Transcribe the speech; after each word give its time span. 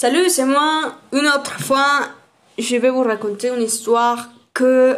Salut, 0.00 0.30
c'est 0.30 0.44
moi. 0.44 0.94
Une 1.12 1.26
autre 1.26 1.58
fois, 1.60 2.02
je 2.56 2.76
vais 2.76 2.88
vous 2.88 3.02
raconter 3.02 3.48
une 3.48 3.62
histoire 3.62 4.28
que... 4.54 4.96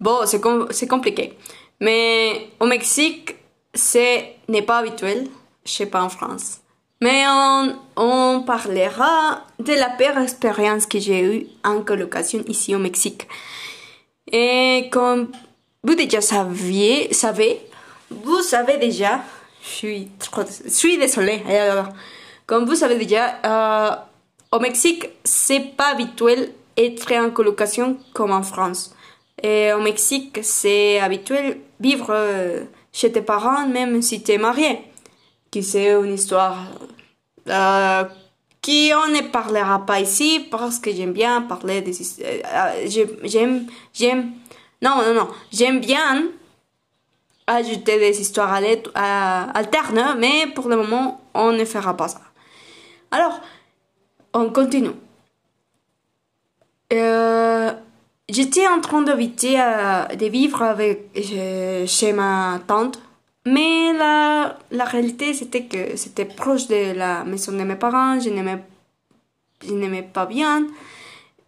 Bon, 0.00 0.20
c'est 0.24 0.40
com 0.40 0.66
c'est 0.70 0.86
compliqué. 0.86 1.36
Mais 1.78 2.48
au 2.58 2.64
Mexique, 2.64 3.36
c'est 3.74 4.36
n'est 4.48 4.62
pas 4.62 4.78
habituel. 4.78 5.28
Je 5.66 5.72
sais 5.72 5.84
pas 5.84 6.02
en 6.02 6.08
France. 6.08 6.60
Mais 7.02 7.24
on, 7.28 7.76
on 7.96 8.40
parlera 8.46 9.44
de 9.58 9.74
la 9.74 9.90
pire 9.90 10.16
expérience 10.18 10.86
que 10.86 10.98
j'ai 10.98 11.20
eue 11.22 11.46
en 11.62 11.82
colocation 11.82 12.42
ici 12.46 12.74
au 12.74 12.78
Mexique. 12.78 13.28
Et 14.32 14.88
comme 14.90 15.32
vous 15.82 15.96
déjà 15.96 16.22
saviez, 16.22 17.12
savez, 17.12 17.60
vous 18.08 18.40
savez 18.40 18.78
déjà, 18.78 19.20
je 19.62 19.68
suis 19.68 20.10
trop, 20.18 20.44
désolée. 20.98 21.42
Comme 22.50 22.64
vous 22.64 22.74
savez 22.74 22.96
déjà, 22.96 23.36
euh, 23.44 23.90
au 24.50 24.58
Mexique, 24.58 25.08
c'est 25.22 25.76
pas 25.76 25.92
habituel 25.92 26.50
être 26.76 27.12
en 27.12 27.30
colocation 27.30 27.96
comme 28.12 28.32
en 28.32 28.42
France. 28.42 28.92
Et 29.40 29.72
au 29.72 29.80
Mexique, 29.80 30.40
c'est 30.42 30.98
habituel 30.98 31.60
vivre 31.78 32.08
euh, 32.10 32.64
chez 32.92 33.12
tes 33.12 33.22
parents 33.22 33.68
même 33.68 34.02
si 34.02 34.24
tu 34.24 34.32
es 34.32 34.38
marié. 34.38 34.80
Qui 35.52 35.62
c'est 35.62 35.92
une 35.92 36.14
histoire 36.14 36.56
euh, 37.48 38.02
qui 38.60 38.90
on 38.96 39.12
ne 39.12 39.30
parlera 39.30 39.86
pas 39.86 40.00
ici 40.00 40.44
parce 40.50 40.80
que 40.80 40.90
j'aime 40.90 41.12
bien 41.12 41.42
parler 41.42 41.82
des 41.82 41.92
j'aime 43.22 43.66
j'aime 43.94 44.32
non 44.82 44.96
non 44.96 45.14
non 45.14 45.28
j'aime 45.52 45.78
bien 45.80 46.24
ajouter 47.46 47.98
des 47.98 48.20
histoires 48.20 48.60
alternes 49.54 50.16
mais 50.18 50.48
pour 50.54 50.68
le 50.68 50.76
moment 50.76 51.20
on 51.34 51.52
ne 51.52 51.64
fera 51.64 51.96
pas 51.96 52.08
ça 52.08 52.20
alors, 53.10 53.40
on 54.34 54.50
continue. 54.50 54.90
Euh, 56.92 57.72
j'étais 58.28 58.66
en 58.66 58.80
train 58.80 59.02
d'éviter 59.02 59.60
euh, 59.60 60.06
de 60.06 60.26
vivre 60.26 60.62
avec, 60.62 61.10
euh, 61.16 61.86
chez 61.86 62.12
ma 62.12 62.60
tante, 62.66 63.00
mais 63.46 63.92
la, 63.92 64.58
la 64.70 64.84
réalité 64.84 65.34
c'était 65.34 65.64
que 65.64 65.96
c'était 65.96 66.24
proche 66.24 66.66
de 66.68 66.92
la 66.96 67.24
maison 67.24 67.52
de 67.52 67.62
mes 67.62 67.76
parents, 67.76 68.18
je 68.20 68.30
n'aimais, 68.30 70.02
pas 70.02 70.26
bien. 70.26 70.66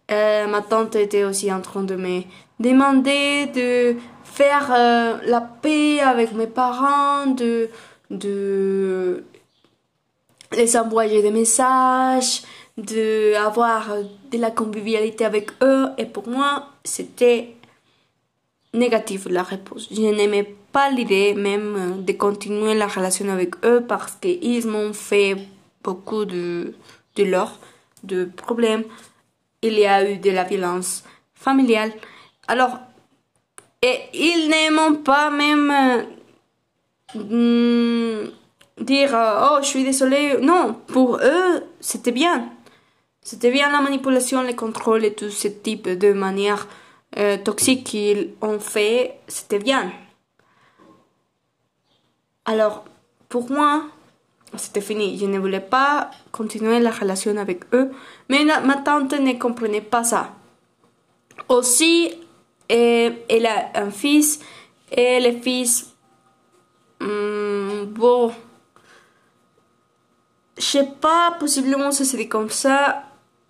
ma 0.09 0.61
tante 0.61 0.95
était 0.95 1.23
aussi 1.23 1.51
en 1.51 1.61
train 1.61 1.83
de 1.83 1.95
me 1.95 2.21
demander 2.59 3.47
de 3.47 3.95
faire 4.23 4.69
la 5.25 5.41
paix 5.41 5.99
avec 5.99 6.33
mes 6.33 6.47
parents, 6.47 7.27
de, 7.27 7.69
de 8.09 9.23
les 10.55 10.77
envoyer 10.77 11.21
des 11.21 11.31
messages, 11.31 12.43
de 12.77 13.35
avoir 13.35 13.89
de 14.31 14.37
la 14.37 14.51
convivialité 14.51 15.25
avec 15.25 15.51
eux. 15.61 15.89
Et 15.97 16.05
pour 16.05 16.27
moi, 16.27 16.69
c'était 16.83 17.55
négatif 18.73 19.27
la 19.29 19.43
réponse. 19.43 19.87
Je 19.91 20.01
n'aimais 20.01 20.55
pas 20.71 20.89
l'idée 20.89 21.33
même 21.35 22.03
de 22.03 22.13
continuer 22.13 22.73
la 22.73 22.87
relation 22.87 23.29
avec 23.29 23.63
eux 23.63 23.83
parce 23.87 24.13
qu'ils 24.13 24.67
m'ont 24.67 24.93
fait 24.93 25.35
beaucoup 25.83 26.25
de, 26.25 26.73
de 27.15 27.23
leur 27.23 27.59
de 28.03 28.25
problèmes. 28.25 28.83
Il 29.61 29.73
y 29.79 29.85
a 29.85 30.09
eu 30.09 30.17
de 30.17 30.31
la 30.31 30.43
violence 30.43 31.03
familiale. 31.33 31.91
Alors, 32.47 32.79
et 33.81 33.99
ils 34.13 34.49
ne 34.49 34.75
m'ont 34.75 34.95
pas 35.01 35.29
même 35.29 36.05
hmm, 37.15 38.29
dire 38.79 39.15
euh, 39.15 39.49
oh 39.51 39.57
je 39.61 39.67
suis 39.67 39.83
désolé. 39.83 40.37
Non 40.41 40.73
pour 40.87 41.17
eux 41.17 41.63
c'était 41.79 42.11
bien. 42.11 42.49
C'était 43.21 43.51
bien 43.51 43.71
la 43.71 43.81
manipulation 43.81 44.43
le 44.43 44.53
contrôle 44.53 45.05
et 45.05 45.13
tout 45.13 45.29
ce 45.29 45.47
type 45.47 45.87
de 45.87 46.11
manière 46.13 46.67
euh, 47.17 47.37
toxique 47.37 47.85
qu'ils 47.85 48.33
ont 48.41 48.59
fait. 48.59 49.19
C'était 49.27 49.59
bien. 49.59 49.91
Alors 52.45 52.85
pour 53.29 53.49
moi 53.49 53.83
c'était 54.55 54.81
fini. 54.81 55.17
Je 55.17 55.25
ne 55.25 55.39
voulais 55.39 55.59
pas 55.59 56.11
continuer 56.31 56.79
la 56.79 56.91
relation 56.91 57.35
avec 57.37 57.61
eux. 57.73 57.91
Mais 58.29 58.43
ma 58.45 58.75
tante 58.77 59.13
ne 59.13 59.33
comprenait 59.33 59.81
pas 59.81 60.03
ça. 60.03 60.31
Aussi 61.49 62.13
euh, 62.71 63.11
elle 63.29 63.45
a 63.45 63.71
un 63.75 63.91
fils. 63.91 64.39
Et 64.95 65.19
le 65.19 65.39
fils 65.41 65.95
hmm, 66.99 67.85
bon 67.85 68.31
je 70.57 70.63
sais 70.63 70.89
pas, 71.01 71.35
possiblement 71.39 71.91
ça 71.91 72.05
c'était 72.05 72.27
comme 72.27 72.49
ça, 72.49 73.03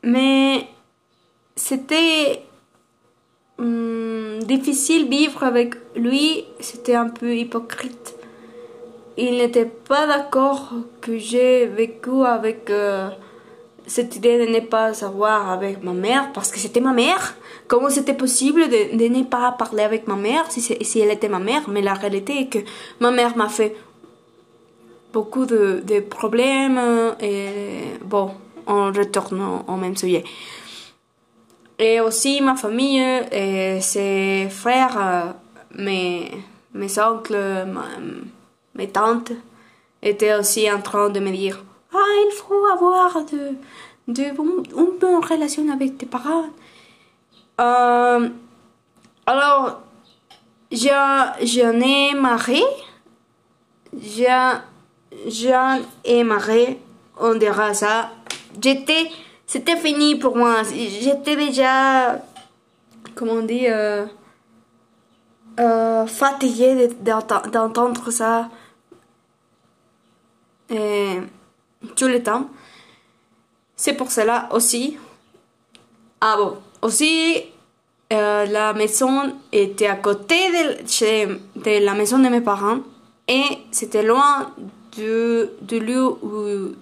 mais 0.03 0.68
c'était 1.56 2.44
hum, 3.58 4.40
difficile 4.44 5.09
vivre 5.09 5.44
avec 5.44 5.75
lui, 5.96 6.46
c'était 6.59 6.96
un 6.96 7.09
peu 7.09 7.36
hypocrite. 7.36 8.16
Il 9.18 9.38
n'était 9.38 9.66
pas 9.66 10.08
d'accord 10.08 10.74
que 11.02 11.18
j'ai 11.18 11.68
vécu 11.68 12.25
avec 12.25 12.69
euh, 12.72 13.09
cette 13.86 14.16
idée 14.16 14.47
de 14.47 14.52
ne 14.52 14.59
pas 14.59 14.94
savoir 14.94 15.52
avec 15.52 15.84
ma 15.84 15.94
mère, 15.94 16.31
parce 16.34 16.52
que 16.52 16.58
c'était 16.58 16.80
ma 16.80 16.94
mère. 16.94 17.36
Comment 17.68 17.90
c'était 17.90 18.16
possible 18.16 18.62
de, 18.69 19.08
ne 19.08 19.24
pas 19.24 19.52
parler 19.52 19.84
avec 19.84 20.08
ma 20.08 20.16
mère 20.16 20.46
si 20.50 21.00
elle 21.00 21.12
était 21.12 21.30
ma 21.30 21.40
mère? 21.40 21.69
Mais 21.69 21.81
la 21.81 21.94
réalité 21.94 22.40
est 22.40 22.47
que 22.47 22.59
ma 23.00 23.12
mère 23.12 23.38
m'a 23.38 23.50
fait 23.50 23.75
beaucoup 25.13 25.46
de, 25.46 26.00
problèmes 26.01 26.81
et 27.22 28.00
bon, 28.03 28.31
on 28.68 28.91
retourne 28.91 29.63
au 29.68 29.75
même 29.75 29.96
sujet. 29.96 30.24
Et 31.79 32.01
aussi 32.01 32.41
ma 32.41 32.56
famille, 32.56 33.01
et 33.31 33.79
ses 33.81 34.47
frères, 34.50 35.35
mes, 35.75 36.31
mes 36.74 37.00
oncles, 37.00 37.68
mes 38.75 38.90
tantes 38.90 39.31
étaient 40.01 40.35
aussi 40.35 40.72
en 40.72 40.81
train 40.81 41.09
de 41.09 41.19
me 41.19 41.31
dire 41.31 41.63
Ah, 41.94 41.97
il 42.25 42.31
faut 42.35 42.66
avoir 42.66 43.24
de, 43.25 43.56
de 44.07 44.24
une 44.24 44.97
bonne 45.00 45.24
relation 45.24 45.69
avec 45.72 45.97
tes 45.97 46.06
parents. 46.06 46.45
Euh, 47.62 48.30
alors, 49.25 49.81
j'en 50.72 51.80
ai 51.80 52.13
marre. 52.13 52.50
J'ai 53.95 54.28
Jean 55.28 55.79
et 56.03 56.24
Marie, 56.24 56.78
on 57.19 57.35
dira 57.35 57.74
ça. 57.74 58.12
J'étais, 58.62 59.09
c'était 59.46 59.78
fini 59.78 60.16
pour 60.16 60.35
moi. 60.35 60.63
J'étais 60.63 61.35
déjà, 61.35 62.19
comment 63.16 63.34
on 63.34 63.44
dit, 63.44 63.68
euh, 63.68 64.06
euh, 65.59 66.06
fatiguée 66.06 66.90
d'entendre 67.01 68.12
ça 68.12 68.50
et, 70.69 71.19
tout 71.95 72.07
le 72.07 72.24
temps. 72.24 72.50
C'est 73.75 73.94
pour 73.94 74.12
cela 74.12 74.47
aussi. 74.51 74.97
Ah 76.22 76.38
bon, 76.38 76.57
aussi, 76.81 77.44
euh, 78.12 78.45
la 78.45 78.74
maison 78.74 79.35
était 79.51 79.88
à 79.88 79.95
côté 79.95 80.35
de, 80.50 81.59
de 81.59 81.85
la 81.85 81.94
maison 81.94 82.18
de 82.19 82.30
mes 82.30 82.41
parents 82.41 82.80
et 83.28 83.44
c'était 83.72 84.03
loin 84.03 84.53
de, 84.98 85.52
de 85.62 85.78
lieu 85.78 86.04
où, 86.04 86.76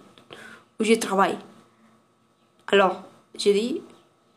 où 0.79 0.83
je 0.83 0.94
travaille. 0.95 1.38
Alors, 2.72 3.03
j'ai 3.38 3.53
dit, 3.53 3.81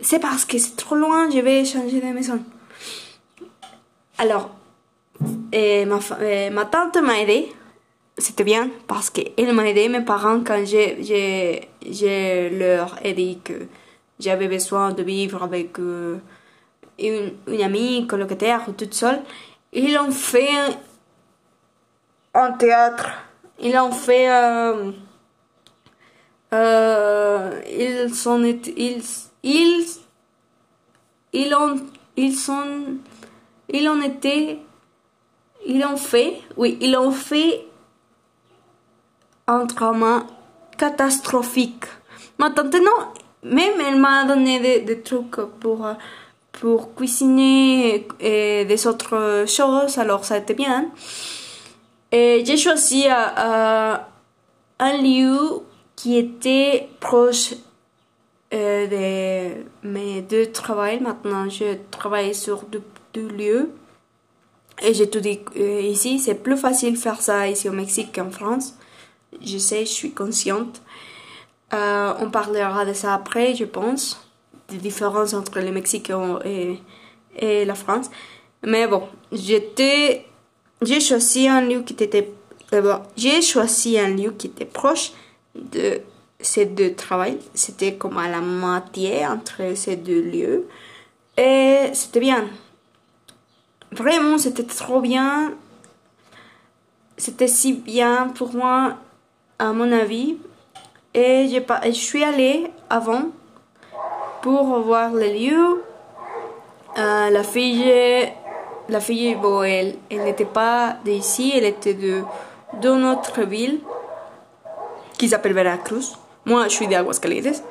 c'est 0.01 0.19
parce 0.19 0.45
que 0.45 0.59
c'est 0.59 0.77
trop 0.77 0.95
loin, 0.97 1.31
je 1.31 1.39
vais 1.39 1.65
changer 1.65 2.01
de 2.01 2.07
maison. 2.07 2.41
Alors, 4.19 4.51
ma, 5.53 6.51
ma 6.51 6.65
tante 6.67 6.97
m'a 7.03 7.21
aidé. 7.21 7.53
C'était 8.17 8.45
bien 8.45 8.71
parce 8.87 9.11
qu'elle 9.11 9.53
m'a 9.53 9.69
aidé 9.69 9.89
mes 9.89 10.03
parents 10.03 10.41
quand 10.45 10.65
j'ai, 10.65 11.69
leur 12.51 12.97
ai 13.05 13.13
dit 13.13 13.41
que 13.43 13.67
j'avais 14.21 14.47
besoin 14.47 14.93
de 14.93 15.03
vivre 15.03 15.43
avec 15.43 15.81
euh, 15.81 16.19
une, 17.01 17.33
une 17.49 17.63
amie, 17.63 18.07
colocataire 18.07 18.63
ou 18.69 18.73
toute 18.73 18.95
seule. 18.95 19.21
Ils 19.73 19.99
ont 19.99 20.13
fait 20.13 20.49
un 22.35 22.53
théâtre 22.53 23.11
ils 23.65 23.77
ont 23.79 23.91
fait 23.91 24.31
euh, 24.31 24.93
euh, 26.53 27.61
ils 27.67 28.15
sont 28.15 28.43
ils 28.45 29.03
ils 29.43 29.85
ils 31.33 31.55
ont 31.55 31.77
ils 32.17 32.37
sont 32.37 32.99
ils 33.71 33.89
ont 33.89 34.03
été 34.03 34.61
ils 35.67 35.85
ont 35.85 35.97
fait 35.97 36.43
oui 36.59 36.77
ils 36.81 36.95
ont 36.97 37.11
fait 37.11 37.67
un 39.47 39.67
trauma 39.67 40.27
catastrophique. 40.79 41.85
Mais 42.39 42.51
non 42.51 43.01
même 43.43 43.81
elle 43.87 43.99
m'a 43.99 44.25
donné 44.25 44.61
des, 44.61 44.81
des, 44.81 45.01
trucs 45.01 45.37
pour 45.61 45.87
pour 46.53 46.95
cuisiner 46.95 48.07
et 48.21 48.65
des 48.67 48.87
autres 48.87 49.45
choses 49.47 49.97
alors 49.99 50.25
ça 50.25 50.35
a 50.35 50.39
été 50.39 50.53
bien 50.55 50.91
j'ai 52.15 52.57
choisi 52.57 53.07
euh, 53.09 53.13
euh, 53.39 53.97
un 54.79 55.03
lieu 55.03 55.63
qui 55.97 56.17
était 56.17 56.89
proche 57.01 57.55
euh, 58.53 58.87
de 58.87 59.89
mes 59.89 60.23
deux 60.23 60.53
travails. 60.53 61.01
Maintenant, 61.01 61.49
je 61.49 61.77
travaille 61.91 62.35
sur 62.35 62.65
deux, 62.65 62.83
lieux. 63.29 63.71
Et 64.83 64.93
j'ai 64.93 65.09
tout 65.09 65.21
dit 65.21 65.41
euh, 65.57 65.81
ici, 65.81 66.19
c'est 66.19 66.35
plus 66.35 66.57
facile 66.57 66.97
faire 66.97 67.21
ça 67.21 67.49
ici 67.49 67.69
au 67.69 67.73
Mexique 67.73 68.15
qu'en 68.15 68.31
France. 68.31 68.75
Je 69.41 69.59
sais, 69.59 69.85
je 69.85 69.93
suis 69.93 70.13
consciente. 70.13 70.83
On 71.73 72.31
parlera 72.31 72.85
de 72.85 72.93
ça 72.93 73.15
après, 73.15 73.57
je 73.57 73.65
pense, 73.65 74.31
des 74.69 74.77
différences 74.77 75.35
entre 75.35 75.59
le 75.59 75.73
Mexique 75.73 76.13
et 77.37 77.65
la 77.65 77.75
France. 77.75 78.11
Mais 78.65 78.87
bon, 78.87 79.09
j'étais, 79.33 80.25
j'ai 80.87 81.01
choisi 81.01 81.49
un 81.49 81.61
lieu 81.61 81.83
qui 81.83 81.95
était, 81.95 82.33
d'abord, 82.71 83.03
j'ai 83.17 83.43
choisi 83.43 83.99
un 83.99 84.09
lieu 84.09 84.33
qui 84.33 84.49
était 84.49 84.65
proche 84.65 85.13
de 85.55 86.01
ces 86.41 86.67
deux 86.67 86.95
travails. 86.95 87.39
C'était 87.55 87.95
comme 87.95 88.19
à 88.19 88.29
la 88.29 88.41
moitié 88.41 89.27
entre 89.27 89.77
ces 89.77 89.97
deux 89.97 90.21
lieux. 90.21 90.67
Et 91.37 91.91
c'était 91.93 92.21
bien. 92.21 92.45
Vraiment, 93.93 94.39
c'était 94.39 94.65
trop 94.65 95.01
bien. 95.01 95.53
C'était 97.17 97.49
si 97.49 97.75
bien 97.75 98.29
pour 98.29 98.55
moi, 98.55 98.97
à 99.59 99.73
mon 99.73 99.91
avis. 99.93 100.37
Et 101.15 101.49
je 101.49 101.91
suis 101.93 102.25
allée 102.25 102.67
avant 102.91 103.31
pour 104.43 104.81
voir 104.81 105.15
les 105.15 105.39
lieux. 105.39 105.83
Euh, 106.99 107.31
la 107.31 107.43
fille, 107.43 107.85
la 108.89 109.01
fille, 109.01 109.35
bon, 109.35 109.63
elle, 109.63 109.97
elle 110.11 110.25
n'était 110.25 110.45
pas 110.45 110.97
d'ici, 111.05 111.53
elle 111.55 111.65
était 111.65 111.95
de, 111.95 112.23
de 112.81 112.91
notre 112.91 113.43
ville 113.43 113.81
qui 115.19 115.29
s'appelle 115.29 115.55
Veracruz. 115.55 116.17
Moi, 116.45 116.65
je 116.65 116.75
suis 116.75 116.87
d'Aguascalientes. 116.87 117.63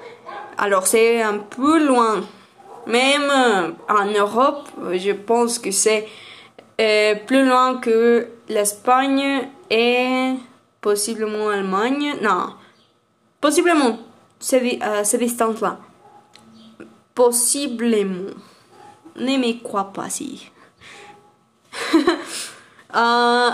Alors, 0.57 0.87
c'est 0.87 1.21
un 1.21 1.37
peu 1.37 1.85
loin. 1.85 2.21
Même 2.87 3.29
euh, 3.29 3.71
en 3.89 4.05
Europe, 4.05 4.67
je 4.93 5.11
pense 5.11 5.59
que 5.59 5.71
c'est 5.71 6.07
euh, 6.81 7.15
plus 7.15 7.47
loin 7.47 7.77
que 7.77 8.27
l'Espagne 8.49 9.47
et 9.69 10.33
possiblement 10.81 11.49
l'Allemagne. 11.49 12.15
Non, 12.21 12.55
possiblement 13.39 13.97
ces, 14.39 14.79
euh, 14.83 15.03
ces 15.03 15.17
distances-là. 15.17 15.77
Possiblement. 17.15 18.31
Ne 19.15 19.37
me 19.37 19.63
crois 19.63 19.93
pas 19.93 20.09
si. 20.09 20.51
euh, 22.95 23.49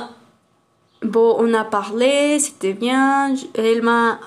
bon, 1.04 1.36
on 1.40 1.54
a 1.54 1.64
parlé, 1.64 2.40
c'était 2.40 2.74
bien. 2.74 3.34
Elle 3.56 3.82
m'a. 3.82 4.20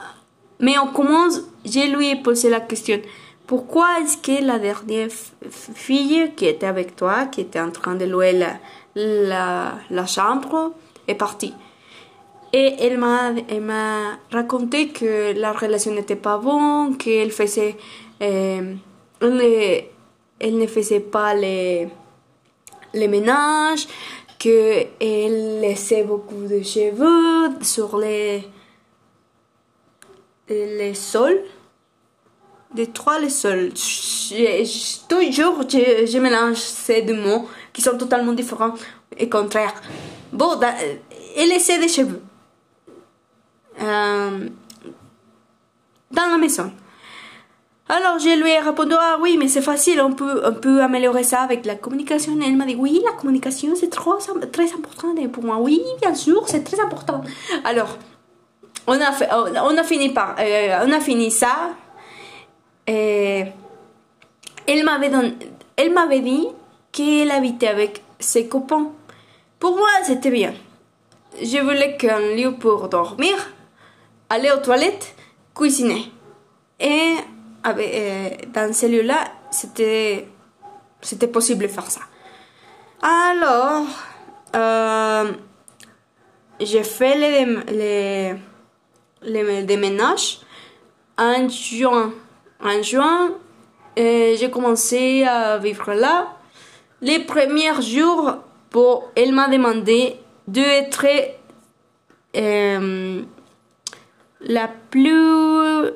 Mais 0.60 0.78
on 0.78 0.88
commence, 0.88 1.40
je 1.64 1.94
lui 1.94 2.10
ai 2.10 2.16
posé 2.16 2.48
la 2.48 2.60
question 2.60 3.00
pourquoi 3.52 4.00
est-ce 4.00 4.16
que 4.16 4.42
la 4.42 4.58
dernière 4.58 5.10
fille 5.50 6.32
qui 6.36 6.46
était 6.46 6.66
avec 6.66 6.96
toi, 6.96 7.26
qui 7.26 7.42
était 7.42 7.60
en 7.60 7.70
train 7.70 7.94
de 7.96 8.06
louer 8.06 8.32
la, 8.94 9.74
la, 9.90 10.06
chambre, 10.06 10.72
est 11.06 11.14
partie? 11.14 11.52
Et 12.54 12.76
elle 12.80 12.96
m'a, 12.96 13.32
raconté 14.32 14.88
que 14.88 15.38
la 15.38 15.52
relation 15.52 15.92
n'était 15.92 16.16
pas 16.16 16.38
bonne, 16.38 16.96
qu'elle 16.96 17.30
faisait, 17.30 17.76
euh, 18.22 18.74
elle, 19.20 20.58
ne 20.58 20.66
faisait 20.66 21.00
pas 21.00 21.34
les, 21.34 21.88
les 22.94 23.08
ménages, 23.08 23.86
qu'elle 24.38 25.60
laissait 25.60 26.04
beaucoup 26.04 26.46
de 26.48 26.62
cheveux 26.62 27.50
sur 27.62 27.96
les, 27.98 28.44
les 30.48 30.94
sols 30.94 31.42
des 32.74 32.86
trois 32.88 33.18
les 33.18 33.30
seuls. 33.30 33.72
toujours, 35.08 35.62
je, 35.68 36.18
mélange 36.18 36.56
ces 36.56 37.02
deux 37.02 37.20
mots 37.20 37.48
qui 37.72 37.82
sont 37.82 37.96
totalement 37.96 38.32
différents 38.32 38.74
et 39.16 39.28
contraires. 39.28 39.74
Bon, 40.32 40.58
elle 41.36 41.52
essaie 41.52 41.78
des 41.78 41.88
cheveux. 41.88 42.22
Euh, 43.80 44.48
dans 46.10 46.26
la 46.30 46.38
maison. 46.38 46.72
Alors 47.88 48.18
je 48.18 48.40
lui 48.42 48.50
ai 48.50 48.58
répondu 48.58 48.94
ah 48.98 49.18
oui 49.20 49.36
mais 49.38 49.48
c'est 49.48 49.60
facile 49.60 50.00
on 50.00 50.12
peut 50.12 50.40
on 50.44 50.54
peut 50.54 50.82
améliorer 50.82 51.24
ça 51.24 51.40
avec 51.40 51.66
la 51.66 51.74
communication 51.74 52.38
elle 52.42 52.56
m'a 52.56 52.64
dit 52.64 52.76
oui 52.76 53.02
la 53.04 53.12
communication 53.12 53.74
c'est 53.74 53.90
très 53.90 54.72
important 54.72 55.14
pour 55.32 55.44
moi 55.44 55.58
oui 55.60 55.82
bien 56.00 56.14
sûr 56.14 56.48
c'est 56.48 56.62
très 56.62 56.80
important 56.80 57.22
alors 57.64 57.98
on 58.86 58.98
a 58.98 59.10
on 59.64 59.76
a 59.76 59.82
fini 59.82 60.10
par 60.10 60.36
euh, 60.38 60.86
on 60.86 60.92
a 60.92 61.00
fini 61.00 61.30
ça 61.30 61.70
et 62.86 63.44
elle 64.66 64.84
m'avait 64.84 65.10
elle 65.76 65.92
m'avait 65.92 66.20
dit 66.20 66.46
qu'elle 66.92 67.30
habitait 67.30 67.68
avec 67.68 68.02
ses 68.20 68.46
copains. 68.46 68.92
Pour 69.58 69.76
moi, 69.76 69.88
c'était 70.04 70.30
bien. 70.30 70.54
Je 71.40 71.58
voulais 71.58 71.96
qu'un 71.96 72.20
lieu 72.36 72.52
pour 72.52 72.88
dormir, 72.88 73.34
aller 74.28 74.50
aux 74.50 74.60
toilettes, 74.60 75.14
cuisiner. 75.54 76.12
Et 76.78 77.14
euh, 77.66 78.30
dans 78.52 78.72
ce 78.72 78.86
lieu-là, 78.86 79.24
c'était, 79.50 80.28
possible 81.32 81.62
de 81.62 81.68
faire 81.68 81.90
ça. 81.90 82.00
Alors, 83.02 83.86
euh, 84.54 85.32
j'ai 86.60 86.84
fait 86.84 87.16
les, 87.16 88.34
les, 89.22 89.62
déménages 89.64 90.40
en 91.18 91.48
juin 91.48 92.12
en 92.62 92.82
juin, 92.82 93.32
euh, 93.98 94.36
j'ai 94.38 94.50
commencé 94.50 95.24
à 95.24 95.58
vivre 95.58 95.92
là. 95.92 96.36
Les 97.00 97.18
premiers 97.20 97.82
jours, 97.82 98.36
pour, 98.70 99.10
elle 99.16 99.32
m'a 99.32 99.48
demandé 99.48 100.16
d'être 100.46 101.06
euh, 102.36 103.22
la 104.40 104.68
plus... 104.90 105.90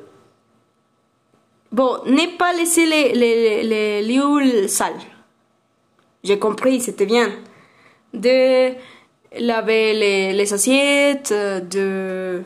Bon, 1.73 1.99
ne 2.07 2.37
pas 2.37 2.53
laisser 2.53 2.87
les, 2.87 3.13
les, 3.13 3.63
les, 3.63 4.03
lieux 4.03 4.69
sales. 4.69 4.95
J'ai 6.23 6.39
compris, 6.39 6.81
c'était 6.81 7.07
bien. 7.07 7.31
De 8.15 8.73
laver 9.39 9.93
les, 9.93 10.33
les 10.33 10.53
assiettes, 10.53 11.33
de 11.33 12.43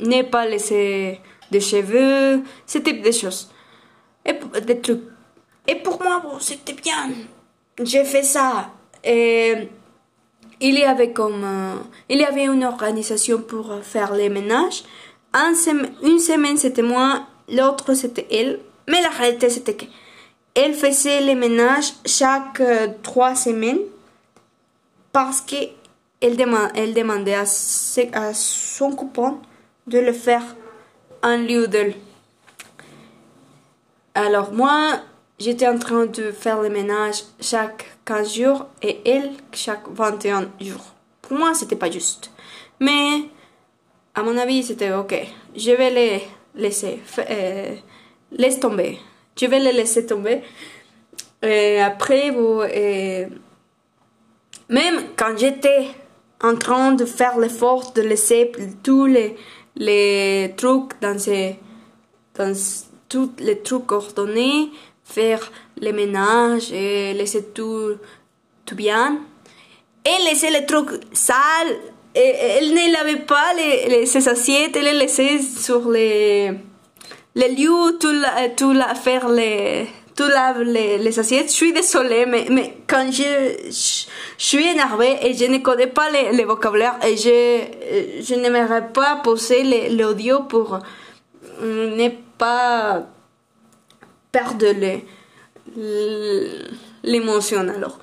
ne 0.00 0.22
pas 0.22 0.46
laisser 0.46 1.20
des 1.50 1.60
cheveux, 1.60 2.42
ce 2.66 2.78
type 2.78 3.02
de 3.02 3.12
choses 3.12 3.50
et 4.24 4.34
des 4.60 4.80
trucs. 4.80 5.02
Et 5.66 5.76
pour 5.76 6.02
moi, 6.02 6.20
bon, 6.20 6.38
c'était 6.40 6.74
bien. 6.74 7.10
J'ai 7.82 8.04
fait 8.04 8.22
ça. 8.22 8.70
Et 9.02 9.68
il 10.60 10.78
y 10.78 10.84
avait 10.84 11.12
comme, 11.12 11.44
euh, 11.44 11.74
il 12.08 12.18
y 12.18 12.24
avait 12.24 12.44
une 12.44 12.64
organisation 12.64 13.40
pour 13.40 13.78
faire 13.82 14.14
les 14.14 14.28
ménages. 14.28 14.84
une 15.34 16.18
semaine 16.18 16.56
c'était 16.56 16.82
moi, 16.82 17.26
l'autre 17.48 17.94
c'était 17.94 18.26
elle. 18.30 18.60
Mais 18.88 19.00
la 19.02 19.10
réalité 19.10 19.48
c'était 19.50 19.74
que 19.74 19.86
elle 20.54 20.74
faisait 20.74 21.20
les 21.20 21.34
ménages 21.34 21.94
chaque 22.06 22.60
euh, 22.60 22.88
trois 23.02 23.34
semaines 23.34 23.80
parce 25.12 25.40
que 25.40 25.56
elle, 26.20 26.36
demandait 26.36 27.34
à, 27.34 27.44
à 28.14 28.34
son 28.34 28.92
copain 28.92 29.38
de 29.86 29.98
le 29.98 30.12
faire 30.12 30.42
en 31.22 31.36
lieu 31.36 31.68
d'elle. 31.68 31.94
Alors 34.14 34.52
moi, 34.52 35.00
j'étais 35.38 35.68
en 35.68 35.78
train 35.78 36.06
de 36.06 36.30
faire 36.32 36.62
le 36.62 36.70
ménage 36.70 37.24
chaque 37.40 37.84
15 38.06 38.34
jours 38.34 38.66
et 38.80 39.00
elle 39.04 39.32
chaque 39.52 39.86
21 39.88 40.48
jours. 40.60 40.94
Pour 41.20 41.36
moi, 41.36 41.52
c'était 41.52 41.76
pas 41.76 41.90
juste. 41.90 42.30
Mais 42.80 43.28
à 44.14 44.22
mon 44.22 44.38
avis, 44.38 44.62
c'était 44.62 44.92
ok. 44.92 45.14
Je 45.56 45.72
vais 45.72 45.90
les 45.90 46.22
laisser, 46.54 47.00
euh, 47.18 47.74
laisse 48.32 48.60
tomber. 48.60 48.98
Je 49.36 49.46
vais 49.46 49.58
les 49.58 49.72
laisser 49.72 50.06
tomber. 50.06 50.42
Et 51.42 51.80
après, 51.80 52.30
vous, 52.30 52.62
et 52.62 53.26
même 54.68 54.96
quand 55.16 55.36
j'étais 55.36 55.88
en 56.40 56.56
train 56.56 56.92
de 56.92 57.04
faire 57.04 57.38
l'effort 57.38 57.92
de 57.92 58.02
laisser 58.02 58.52
tous 58.82 59.06
les, 59.06 59.36
les 59.76 60.54
trucs 60.56 61.00
dans 61.00 61.18
ces, 61.18 61.56
dans, 62.34 62.54
tous 63.08 63.30
les 63.38 63.60
trucs 63.60 63.92
ordonnés, 63.92 64.70
faire 65.04 65.52
les 65.78 65.92
ménages 65.92 66.72
et 66.72 67.14
laisser 67.14 67.44
tout, 67.52 67.96
tout 68.66 68.74
bien. 68.74 69.20
Et 70.04 70.24
laisser 70.24 70.50
les 70.50 70.66
trucs 70.66 71.00
sales. 71.12 71.78
Et 72.14 72.20
elle 72.58 72.70
ne 72.70 72.92
lavait 72.92 73.20
pas 73.20 73.52
les, 73.56 73.88
les, 73.88 74.06
ses 74.06 74.28
assiettes, 74.28 74.76
elle 74.76 74.84
les 74.84 74.92
laissait 74.92 75.40
sur 75.40 75.90
les, 75.90 76.52
les 77.34 77.48
lieux, 77.48 77.98
tout, 77.98 78.12
la, 78.12 78.48
tout 78.50 78.72
la, 78.72 78.94
faire 78.94 79.28
les, 79.28 79.86
tout 80.14 80.30
les, 80.64 80.98
les, 80.98 81.18
assiettes. 81.18 81.48
Je 81.48 81.54
suis 81.54 81.72
désolée, 81.72 82.24
mais, 82.26 82.46
mais 82.50 82.76
quand 82.86 83.10
je, 83.10 83.68
je, 83.68 84.04
suis 84.38 84.64
énervée 84.64 85.18
et 85.22 85.34
je 85.34 85.46
ne 85.46 85.58
connais 85.58 85.88
pas 85.88 86.08
les, 86.10 86.32
les 86.32 86.44
vocabulaires 86.44 86.98
et 87.04 87.16
je, 87.16 88.22
je 88.22 88.34
n'aimerais 88.36 88.92
pas 88.92 89.16
poser 89.16 89.88
l'audio 89.90 90.42
pour 90.42 90.78
n'est 91.62 92.18
pas 92.38 93.06
perdre 94.30 94.66
l'émotion 97.02 97.60
alors. 97.60 97.98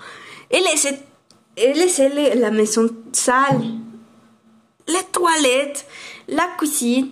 Et 0.49 0.59
laissez, 0.59 0.97
et 1.57 1.73
laissez 1.73 2.35
la 2.35 2.51
maison 2.51 2.89
sale, 3.11 3.61
les 4.91 5.03
toilettes, 5.12 5.86
la 6.27 6.48
cuisine. 6.57 7.12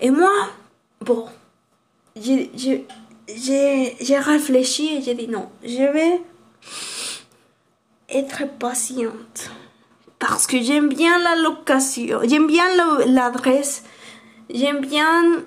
Et 0.00 0.10
moi, 0.10 0.30
bon, 1.00 1.26
j'ai 2.16 2.86
réfléchi 4.18 4.96
et 4.96 5.02
j'ai 5.02 5.14
dit 5.14 5.28
non, 5.28 5.48
je 5.62 5.92
vais 5.92 6.20
être 8.08 8.48
patiente. 8.58 9.50
Parce 10.18 10.46
que 10.46 10.60
j'aime 10.60 10.88
bien 10.88 11.18
la 11.18 11.36
location, 11.36 12.20
j'aime 12.24 12.46
bien 12.46 12.64
l'adresse, 13.06 13.84
j'aime 14.50 14.80
bien 14.80 15.44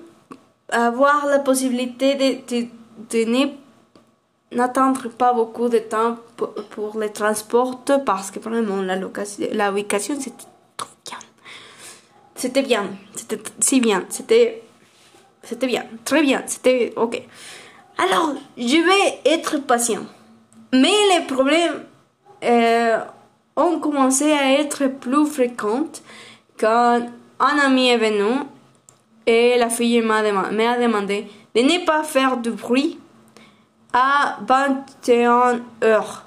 avoir 0.68 1.26
la 1.26 1.38
possibilité 1.38 2.16
de, 2.16 2.66
de, 3.10 3.50
n'attendre 4.50 5.08
pas 5.10 5.32
beaucoup 5.32 5.68
de 5.68 5.78
temps 5.78 6.16
pour, 6.36 6.98
les 6.98 7.12
transports 7.12 7.84
parce 8.04 8.32
que 8.32 8.40
vraiment 8.40 8.82
la, 8.82 8.96
location, 8.96 9.46
la 9.52 9.70
trop 9.70 10.18
bien. 10.18 10.53
C'était 12.34 12.62
bien, 12.62 12.90
c'était 13.14 13.40
si 13.60 13.80
bien, 13.80 14.04
c'était 14.08 14.62
c'était 15.42 15.66
bien, 15.66 15.84
très 16.04 16.22
bien, 16.22 16.42
c'était 16.46 16.92
ok. 16.96 17.22
Alors, 17.98 18.34
je 18.56 18.76
vais 18.76 19.20
être 19.24 19.58
patient. 19.58 20.04
Mais 20.72 20.92
les 21.14 21.24
problèmes 21.26 21.84
euh, 22.42 22.98
ont 23.56 23.78
commencé 23.78 24.32
à 24.32 24.52
être 24.52 24.86
plus 24.86 25.26
fréquents 25.26 25.86
quand 26.58 27.00
un 27.38 27.58
ami 27.58 27.88
est 27.88 27.98
venu 27.98 28.40
et 29.26 29.56
la 29.58 29.68
fille 29.70 30.00
m'a 30.00 30.22
demandé 30.22 31.26
de 31.54 31.60
ne 31.60 31.84
pas 31.84 32.02
faire 32.02 32.36
du 32.38 32.50
bruit 32.50 32.98
à 33.92 34.38
21 34.46 35.60
heures. 35.84 36.24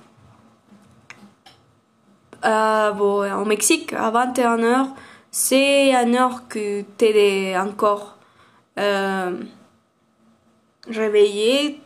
Euh, 2.46 2.92
bon, 2.92 3.42
au 3.42 3.46
Mexique, 3.46 3.94
à 3.94 4.10
21 4.10 4.64
heures, 4.64 4.88
c'est 5.32 5.94
une 5.94 6.16
heure 6.16 6.48
que 6.48 6.84
tu 6.98 7.06
es 7.06 7.58
encore 7.58 8.18
euh, 8.80 9.38
réveillé, 10.90 11.80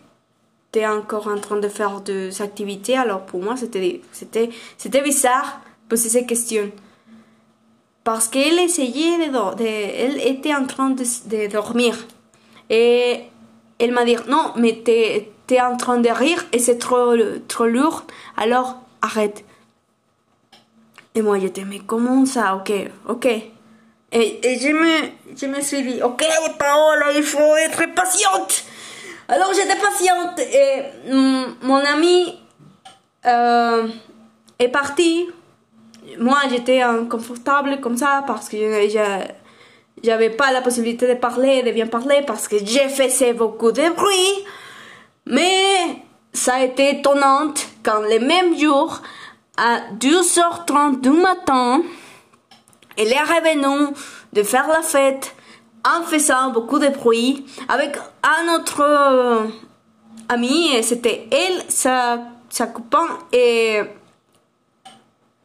tu 0.71 0.79
es 0.79 0.87
encore 0.87 1.27
en 1.27 1.39
train 1.39 1.57
de 1.57 1.67
faire 1.67 2.01
des 2.01 2.41
activités. 2.41 2.97
Alors 2.97 3.25
pour 3.25 3.41
moi, 3.41 3.57
c'était, 3.57 4.01
c'était, 4.11 4.49
c'était 4.77 5.01
bizarre 5.01 5.61
poser 5.89 6.09
ces 6.09 6.25
questions. 6.25 6.71
Parce 8.03 8.27
qu'elle 8.27 8.57
essayait 8.59 9.29
de, 9.29 9.65
Elle 9.65 10.25
était 10.25 10.55
en 10.55 10.65
train 10.65 10.89
de, 10.89 11.51
dormir. 11.51 11.95
Et 12.69 13.23
elle 13.77 13.91
m'a 13.91 14.05
dit 14.05 14.15
Non, 14.27 14.53
mais 14.55 14.81
tu 14.83 14.91
es 14.91 15.61
en 15.61 15.77
train 15.77 15.97
de 15.97 16.09
rire 16.09 16.43
et 16.51 16.59
c'est 16.59 16.77
trop, 16.77 17.13
trop 17.47 17.67
lourd. 17.67 18.05
Alors 18.37 18.77
arrête. 19.01 19.43
Et 21.15 21.21
moi, 21.21 21.39
j'étais 21.39 21.63
Mais 21.63 21.79
comment 21.79 22.25
ça 22.25 22.55
Ok, 22.55 22.71
ok. 23.07 23.27
Et, 24.13 24.59
je, 24.59 24.67
me, 24.73 25.09
je 25.37 25.45
me 25.45 25.61
suis 25.61 25.83
dit, 25.83 26.01
ok, 26.03 26.23
Paola, 26.59 27.13
il 27.15 27.23
faut 27.23 27.55
être 27.55 27.93
patiente. 27.93 28.65
Alors 29.29 29.53
j'étais 29.53 29.77
patiente 29.77 30.37
et 30.39 30.83
mon 31.61 31.77
ami 31.77 32.37
euh, 33.25 33.87
est 34.59 34.67
parti. 34.67 35.29
Moi, 36.19 36.37
j'étais 36.49 36.81
inconfortable 36.81 37.79
comme 37.79 37.95
ça 37.95 38.25
parce 38.27 38.49
que 38.49 38.57
j'avais 40.03 40.29
pas 40.31 40.51
la 40.51 40.61
possibilité 40.61 41.07
de 41.07 41.13
parler, 41.13 41.63
de 41.63 41.71
bien 41.71 41.87
parler 41.87 42.21
parce 42.27 42.49
que 42.49 42.57
j'ai 42.57 42.89
fait 42.89 43.33
beaucoup 43.33 43.71
de 43.71 43.89
bruit. 43.95 44.45
Mais 45.25 46.01
ça 46.33 46.55
a 46.55 46.63
été 46.63 46.99
étonnant 46.99 47.53
quand 47.83 48.01
le 48.01 48.19
même 48.19 48.57
jour, 48.59 49.01
à 49.57 49.81
12h30 49.99 51.01
du 51.01 51.09
matin, 51.11 51.81
elle 52.97 53.11
est 53.11 53.19
revenue 53.19 53.93
de 54.33 54.43
faire 54.43 54.67
la 54.67 54.81
fête 54.81 55.35
en 55.85 56.03
faisant 56.03 56.51
beaucoup 56.51 56.79
de 56.79 56.89
bruit 56.89 57.45
avec 57.69 57.97
un 58.23 58.55
autre 58.55 58.81
euh, 58.81 59.47
ami. 60.29 60.71
C'était 60.83 61.27
elle, 61.31 61.63
sa, 61.69 62.19
sa 62.49 62.67
et 63.31 63.81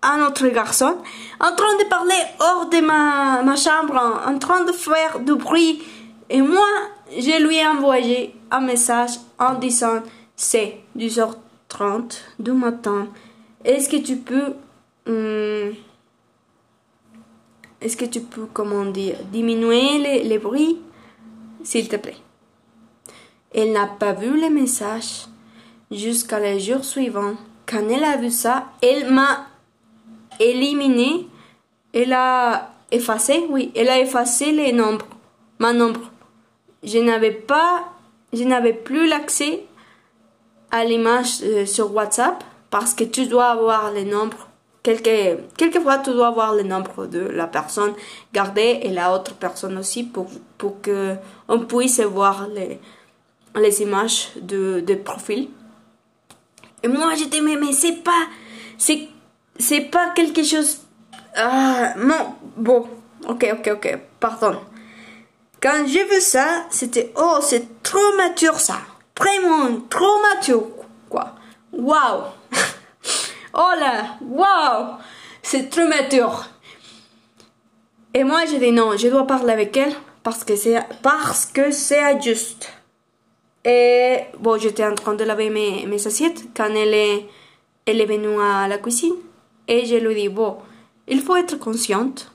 un 0.02 0.26
autre 0.26 0.46
garçon 0.48 0.96
en 1.40 1.54
train 1.54 1.76
de 1.78 1.88
parler 1.88 2.14
hors 2.38 2.68
de 2.68 2.80
ma, 2.80 3.56
chambre, 3.56 4.20
en, 4.26 4.38
train 4.38 4.64
de 4.64 4.72
faire 4.72 5.20
du 5.20 5.34
bruit. 5.34 5.82
Et 6.30 6.40
moi, 6.40 6.66
je 7.10 7.42
lui 7.44 7.56
ai 7.56 7.66
envoyé 7.66 8.34
un 8.50 8.60
message 8.60 9.12
en 9.38 9.54
disant 9.54 10.02
c'est 10.34 10.80
10h30 10.96 12.18
du 12.38 12.52
matin. 12.52 13.08
Est-ce 13.66 13.88
que 13.88 13.96
tu 13.96 14.16
peux... 14.16 14.54
Hum, 15.08 15.74
est-ce 17.80 17.96
que 17.96 18.04
tu 18.04 18.20
peux, 18.20 18.46
comment 18.52 18.84
dire, 18.84 19.16
diminuer 19.30 19.98
les, 19.98 20.22
les 20.22 20.38
bruits 20.38 20.78
S'il 21.62 21.88
te 21.88 21.96
plaît? 21.96 22.16
Elle 23.52 23.72
n'a 23.72 23.86
pas 23.86 24.12
vu 24.12 24.40
le 24.40 24.50
message 24.50 25.26
jusqu'à 25.90 26.38
le 26.38 26.58
jour 26.58 26.84
suivant. 26.84 27.34
Quand 27.66 27.88
elle 27.88 28.04
a 28.04 28.16
vu 28.16 28.30
ça, 28.30 28.68
elle 28.80 29.12
m'a 29.12 29.46
éliminé. 30.38 31.28
Elle 31.92 32.12
a 32.12 32.72
effacé, 32.90 33.46
oui, 33.50 33.72
elle 33.74 33.88
a 33.88 33.98
effacé 33.98 34.52
les 34.52 34.72
nombres, 34.72 35.06
ma 35.58 35.72
nombre. 35.72 36.12
Je 36.84 36.98
n'avais 36.98 37.32
pas, 37.32 37.92
je 38.32 38.44
n'avais 38.44 38.74
plus 38.74 39.08
l'accès 39.08 39.64
à 40.70 40.84
l'image 40.84 41.40
euh, 41.42 41.66
sur 41.66 41.92
WhatsApp 41.92 42.44
parce 42.78 42.92
que 42.92 43.04
tu 43.04 43.26
dois 43.26 43.46
avoir 43.46 43.90
les 43.90 44.04
nombres 44.04 44.48
Quelque, 44.82 45.38
quelquefois, 45.56 45.98
tu 45.98 46.10
dois 46.12 46.30
voir 46.30 46.54
le 46.54 46.62
nombre 46.62 47.06
de 47.06 47.18
la 47.18 47.48
personne 47.48 47.92
gardée 48.32 48.80
et 48.82 48.90
la 48.90 49.12
autre 49.12 49.34
personne 49.34 49.76
aussi 49.78 50.04
pour, 50.04 50.28
pour 50.58 50.80
que 50.80 51.16
puisse 51.66 51.98
voir 52.00 52.46
les, 52.54 52.78
les 53.56 53.82
images 53.82 54.28
de, 54.40 54.78
de 54.78 54.94
profil. 54.94 55.48
Et 56.84 56.88
moi, 56.88 57.14
j'étais, 57.16 57.40
mais, 57.40 57.56
mais 57.56 57.72
c'est 57.72 58.04
pas, 58.04 58.26
c'est 58.78 59.80
pas 59.90 60.10
quelque 60.10 60.44
chose, 60.44 60.82
ah, 61.34 61.94
non, 61.96 62.34
bon, 62.56 62.86
ok, 63.26 63.44
ok, 63.58 63.70
ok, 63.72 63.98
pardon. 64.20 64.60
Quand 65.60 65.84
j'ai 65.88 66.04
vu 66.04 66.20
ça, 66.20 66.66
c'était, 66.70 67.12
oh, 67.16 67.38
c'est 67.40 67.82
trop 67.82 68.14
mature 68.16 68.60
ça. 68.60 68.78
Vraiment, 69.18 69.80
trop 69.90 70.20
mature, 70.22 70.68
quoi. 71.08 71.34
Waouh! 71.72 72.22
Oh 73.58 73.72
là, 73.80 74.18
waouh, 74.20 74.96
c'est 75.42 75.70
trop 75.70 75.86
mature. 75.86 76.44
Et 78.12 78.22
moi, 78.22 78.44
j'ai 78.44 78.58
dit 78.58 78.70
non, 78.70 78.96
je 78.96 79.08
dois 79.08 79.26
parler 79.26 79.52
avec 79.52 79.74
elle 79.78 79.94
parce 80.22 80.44
que 80.44 80.56
c'est 80.56 80.78
parce 81.02 81.46
que 81.46 81.70
c'est 81.70 82.20
juste. 82.20 82.70
Et 83.64 84.24
bon, 84.38 84.58
j'étais 84.58 84.84
en 84.84 84.94
train 84.94 85.14
de 85.14 85.24
laver 85.24 85.48
mes, 85.48 85.86
mes 85.86 86.06
assiettes 86.06 86.44
quand 86.54 86.68
elle 86.68 86.94
est, 86.94 87.26
est 87.86 88.04
venue 88.04 88.40
à 88.40 88.68
la 88.68 88.78
cuisine. 88.78 89.14
Et 89.66 89.86
je 89.86 89.96
lui 89.96 90.14
dis, 90.14 90.28
bon, 90.28 90.58
il 91.08 91.20
faut 91.20 91.36
être 91.36 91.58
consciente. 91.58 92.30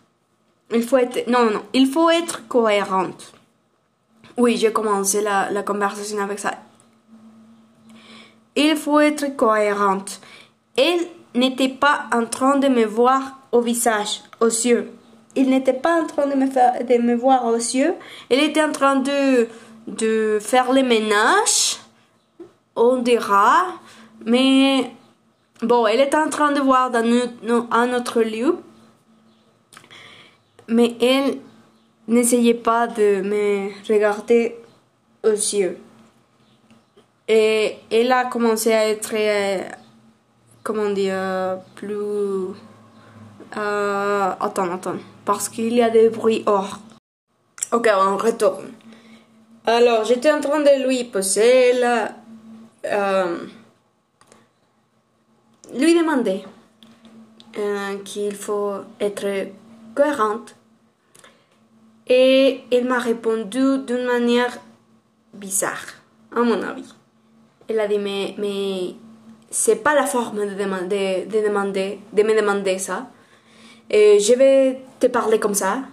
Il 0.74 0.84
faut 0.84 0.98
être, 0.98 1.28
non, 1.30 1.52
non, 1.52 1.64
il 1.74 1.88
faut 1.88 2.10
être 2.10 2.48
cohérente. 2.48 3.34
Oui, 4.38 4.58
j'ai 4.58 4.74
commencé 4.74 5.22
la, 5.22 5.52
la 5.52 5.64
conversation 5.64 6.20
avec 6.20 6.40
ça. 6.40 6.56
Il 8.56 8.76
faut 8.76 9.00
être 9.00 9.36
cohérente. 9.36 10.20
Elle 10.78 11.02
n'était 11.36 11.70
pas 11.70 12.06
en 12.14 12.26
train 12.26 12.58
de 12.58 12.68
me 12.68 12.86
voir 12.86 13.40
au 13.52 13.62
visage, 13.62 14.22
aux 14.40 14.48
yeux. 14.48 14.92
Il 15.36 15.50
n'était 15.50 15.74
pas 15.74 16.02
en 16.02 16.08
train 16.08 16.28
de 16.28 16.36
me, 16.36 16.48
faire, 16.48 16.84
de 16.84 16.98
me 16.98 17.16
voir 17.16 17.46
aux 17.46 17.56
yeux. 17.56 17.94
Il 18.30 18.40
était 18.40 18.64
en 18.64 18.72
train 18.72 18.98
de, 18.98 19.48
de 19.88 20.40
faire 20.42 20.72
le 20.74 20.84
ménage, 20.84 21.78
on 22.76 22.98
dira. 22.98 23.66
Mais 24.26 24.92
bon, 25.62 25.88
elle 25.88 26.02
était 26.02 26.18
en 26.18 26.30
train 26.30 26.52
de 26.52 26.60
voir 26.60 26.92
dans 26.92 27.04
un 27.72 27.94
autre 27.94 28.22
lieu. 28.22 28.58
Mais 30.68 30.96
elle 31.02 31.38
n'essayait 32.08 32.54
pas 32.54 32.88
de 32.88 33.22
me 33.22 33.70
regarder 33.88 34.56
aux 35.24 35.30
yeux. 35.30 35.78
Et 37.28 37.78
elle 37.90 38.12
a 38.12 38.26
commencé 38.26 38.74
à 38.74 38.90
être 38.90 39.14
euh, 39.14 39.62
comment 40.64 40.90
dire, 40.90 41.60
plus... 41.76 42.56
Euh, 43.58 44.32
attends, 44.40 44.72
attends, 44.72 44.96
parce 45.26 45.50
qu'il 45.50 45.74
y 45.74 45.82
a 45.82 45.90
des 45.90 46.10
bruits 46.10 46.44
hors. 46.46 46.80
Ok, 47.72 47.90
on 47.94 48.18
retourne. 48.18 48.72
Alors, 49.66 50.04
j'étais 50.06 50.32
en 50.32 50.42
train 50.42 50.60
de 50.60 50.88
lui 50.88 51.04
poser 51.04 51.74
la... 51.74 52.12
Euh, 52.86 53.38
lui 55.74 55.94
demander 55.94 56.44
euh, 57.58 57.98
qu'il 58.04 58.36
faut 58.36 58.76
être 59.00 59.50
cohérente. 59.96 60.56
Et 62.08 62.62
elle 62.72 62.86
m'a 62.86 63.00
répondu 63.00 63.80
d'une 63.86 64.06
manière 64.06 64.58
bizarre, 65.34 65.86
à 66.36 66.42
mon 66.42 66.62
avis. 66.62 66.94
Elle 67.68 67.80
a 67.80 67.88
dit, 67.88 68.00
mais 68.00 68.96
c'est 69.52 69.84
pas 69.84 69.94
la 69.94 70.06
forme 70.06 70.40
de 70.40 70.56
de 70.56 71.48
demander, 71.48 72.00
de 72.14 72.24
me 72.24 72.34
demander 72.34 72.80
ça. 72.80 73.08
Et 73.90 74.20
je 74.20 74.34
vais 74.34 74.82
te 75.00 75.08
parler 75.08 75.40
comme 75.40 75.54
ça. 75.54 75.84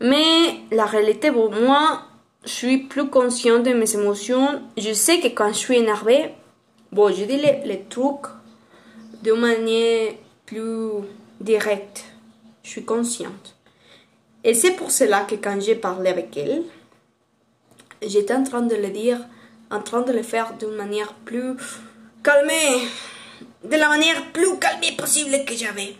Mais 0.00 0.60
la 0.70 0.86
réalité, 0.86 1.32
pour 1.32 1.50
moi, 1.50 2.02
je 2.44 2.50
suis 2.50 2.78
plus 2.78 3.08
consciente 3.10 3.64
de 3.64 3.72
mes 3.72 3.92
émotions. 3.94 4.62
Je 4.76 4.92
sais 4.92 5.18
que 5.18 5.26
quand 5.26 5.48
je 5.48 5.58
suis 5.58 5.76
énervée, 5.76 6.30
bon, 6.92 7.08
je 7.08 7.24
dis 7.24 7.36
les, 7.36 7.60
les 7.64 7.82
trucs 7.90 8.30
de 9.24 9.32
manière 9.32 10.12
plus 10.46 11.02
directe. 11.40 12.04
Je 12.62 12.70
suis 12.70 12.84
consciente. 12.84 13.56
Et 14.44 14.54
c'est 14.54 14.72
pour 14.72 14.92
cela 14.92 15.22
que 15.22 15.34
quand 15.34 15.60
j'ai 15.60 15.74
parlé 15.74 16.10
avec 16.10 16.36
elle, 16.36 16.62
j'étais 18.00 18.34
en 18.34 18.44
train 18.44 18.62
de 18.62 18.76
le 18.76 18.90
dire, 18.90 19.18
en 19.72 19.80
train 19.80 20.02
de 20.02 20.12
le 20.12 20.22
faire 20.22 20.54
d'une 20.56 20.76
manière 20.76 21.12
plus 21.24 21.56
calmée, 22.28 22.86
de 23.64 23.76
la 23.76 23.88
manière 23.88 24.32
plus 24.34 24.58
calmée 24.58 24.92
possible 24.92 25.44
que 25.46 25.54
j'avais. 25.54 25.96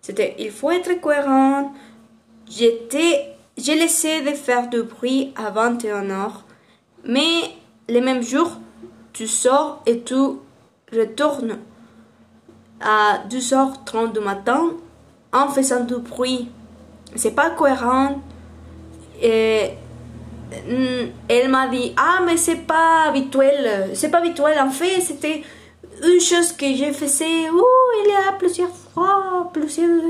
C'était, 0.00 0.34
il 0.40 0.50
faut 0.50 0.72
être 0.72 1.00
cohérent. 1.00 1.72
J'étais, 2.50 3.36
j'ai 3.56 3.76
laissé 3.76 4.22
de 4.22 4.30
faire 4.30 4.68
du 4.68 4.82
bruit 4.82 5.32
à 5.36 5.52
21h, 5.52 6.32
mais 7.04 7.54
le 7.88 8.00
même 8.00 8.20
jour, 8.20 8.50
tu 9.12 9.28
sors 9.28 9.80
et 9.86 10.02
tu 10.02 10.14
retournes 10.92 11.58
à 12.80 13.22
2h30 13.28 14.12
du 14.12 14.20
matin 14.20 14.72
en 15.32 15.48
faisant 15.50 15.84
du 15.84 15.98
bruit. 15.98 16.48
C'est 17.14 17.36
pas 17.36 17.50
cohérent. 17.50 18.20
Et 19.22 19.70
mm, 20.50 21.10
elle 21.28 21.48
m'a 21.48 21.68
dit 21.68 21.94
ah 21.96 22.22
mais 22.26 22.36
c'est 22.38 22.66
pas 22.66 23.04
habituel 23.08 23.90
c'est 23.92 24.08
pas 24.08 24.18
habituel 24.18 24.58
en 24.58 24.70
fait 24.70 25.02
c'était 25.02 25.42
une 26.02 26.20
chose 26.20 26.52
que 26.52 26.66
je 26.74 26.92
faisais 26.92 27.50
oh, 27.52 27.66
il 28.04 28.10
y 28.10 28.28
a 28.28 28.32
plusieurs 28.32 28.74
fois 28.74 29.50
plusieurs 29.52 30.02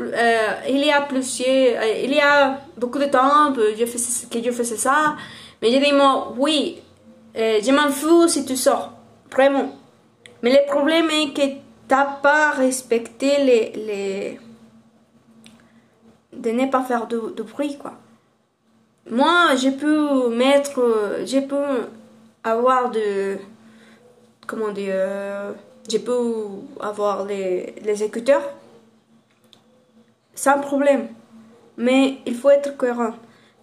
euh, 0.00 0.52
il 0.68 0.84
y 0.84 0.90
a 0.90 1.02
plusieurs 1.02 1.82
euh, 1.82 2.02
il 2.02 2.12
y 2.12 2.20
a 2.20 2.60
beaucoup 2.76 2.98
de 2.98 3.06
temps 3.06 3.52
faisais, 3.86 4.26
que 4.26 4.42
je 4.42 4.50
faisais 4.50 4.76
ça. 4.76 5.16
Mais 5.62 5.70
j'ai 5.70 5.80
dit 5.80 5.92
moi 5.92 6.34
oui 6.36 6.80
euh, 7.36 7.60
je 7.62 7.70
m'en 7.70 7.90
fous 7.90 8.28
si 8.28 8.44
tu 8.44 8.56
sors 8.56 8.92
vraiment. 9.30 9.72
Mais 10.42 10.50
le 10.52 10.66
problème 10.66 11.08
est 11.10 11.32
que 11.32 11.56
t'as 11.88 12.04
pas 12.04 12.50
respecté 12.50 13.44
les, 13.44 14.40
de 16.32 16.50
ne 16.50 16.66
pas 16.66 16.82
faire 16.82 17.06
de, 17.06 17.32
de 17.36 17.42
bruit 17.42 17.78
quoi. 17.78 17.92
Moi 19.10 19.54
j'ai 19.56 19.72
pu 19.72 19.86
mettre 20.30 21.22
j'ai 21.24 21.42
pu 21.42 21.54
avoir 22.42 22.90
de 22.90 23.38
comment 24.46 24.72
dire 24.72 24.92
euh, 24.94 25.52
j'ai 25.88 25.98
pu 25.98 26.10
avoir 26.80 27.24
les, 27.24 27.74
les 27.84 28.02
écouteurs 28.02 28.42
sans 30.34 30.58
problème. 30.60 31.08
Mais 31.76 32.18
il 32.26 32.34
faut 32.34 32.50
être 32.50 32.76
cohérent. 32.76 33.14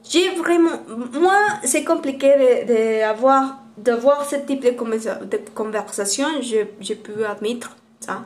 J'ai 0.07 0.29
vraiment 0.35 0.77
moi 1.13 1.37
c'est 1.63 1.83
compliqué 1.83 2.65
d'avoir 2.99 3.61
de, 3.77 3.83
d'avoir 3.83 4.25
ce 4.25 4.35
type 4.37 4.61
de, 4.63 4.71
de 4.71 5.37
conversation. 5.53 6.27
Je, 6.41 6.65
je 6.79 6.93
peux 6.93 7.25
admettre 7.25 7.75
ça. 7.99 8.23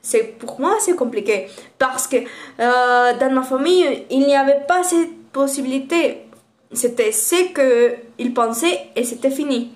C'est 0.00 0.38
pour 0.38 0.60
moi 0.60 0.76
c'est 0.80 0.96
compliqué. 0.96 1.48
Parce 1.78 2.06
que 2.06 2.16
euh, 2.16 3.18
dans 3.18 3.32
ma 3.32 3.42
famille 3.42 4.04
il 4.10 4.20
n'y 4.20 4.36
avait 4.36 4.64
pas 4.66 4.82
cette 4.82 5.16
possibilité. 5.32 6.26
C'était 6.72 7.12
ce 7.12 7.52
que 7.52 7.94
il 8.18 8.32
pensait 8.32 8.80
et 8.96 9.04
c'était 9.04 9.30
fini. 9.30 9.72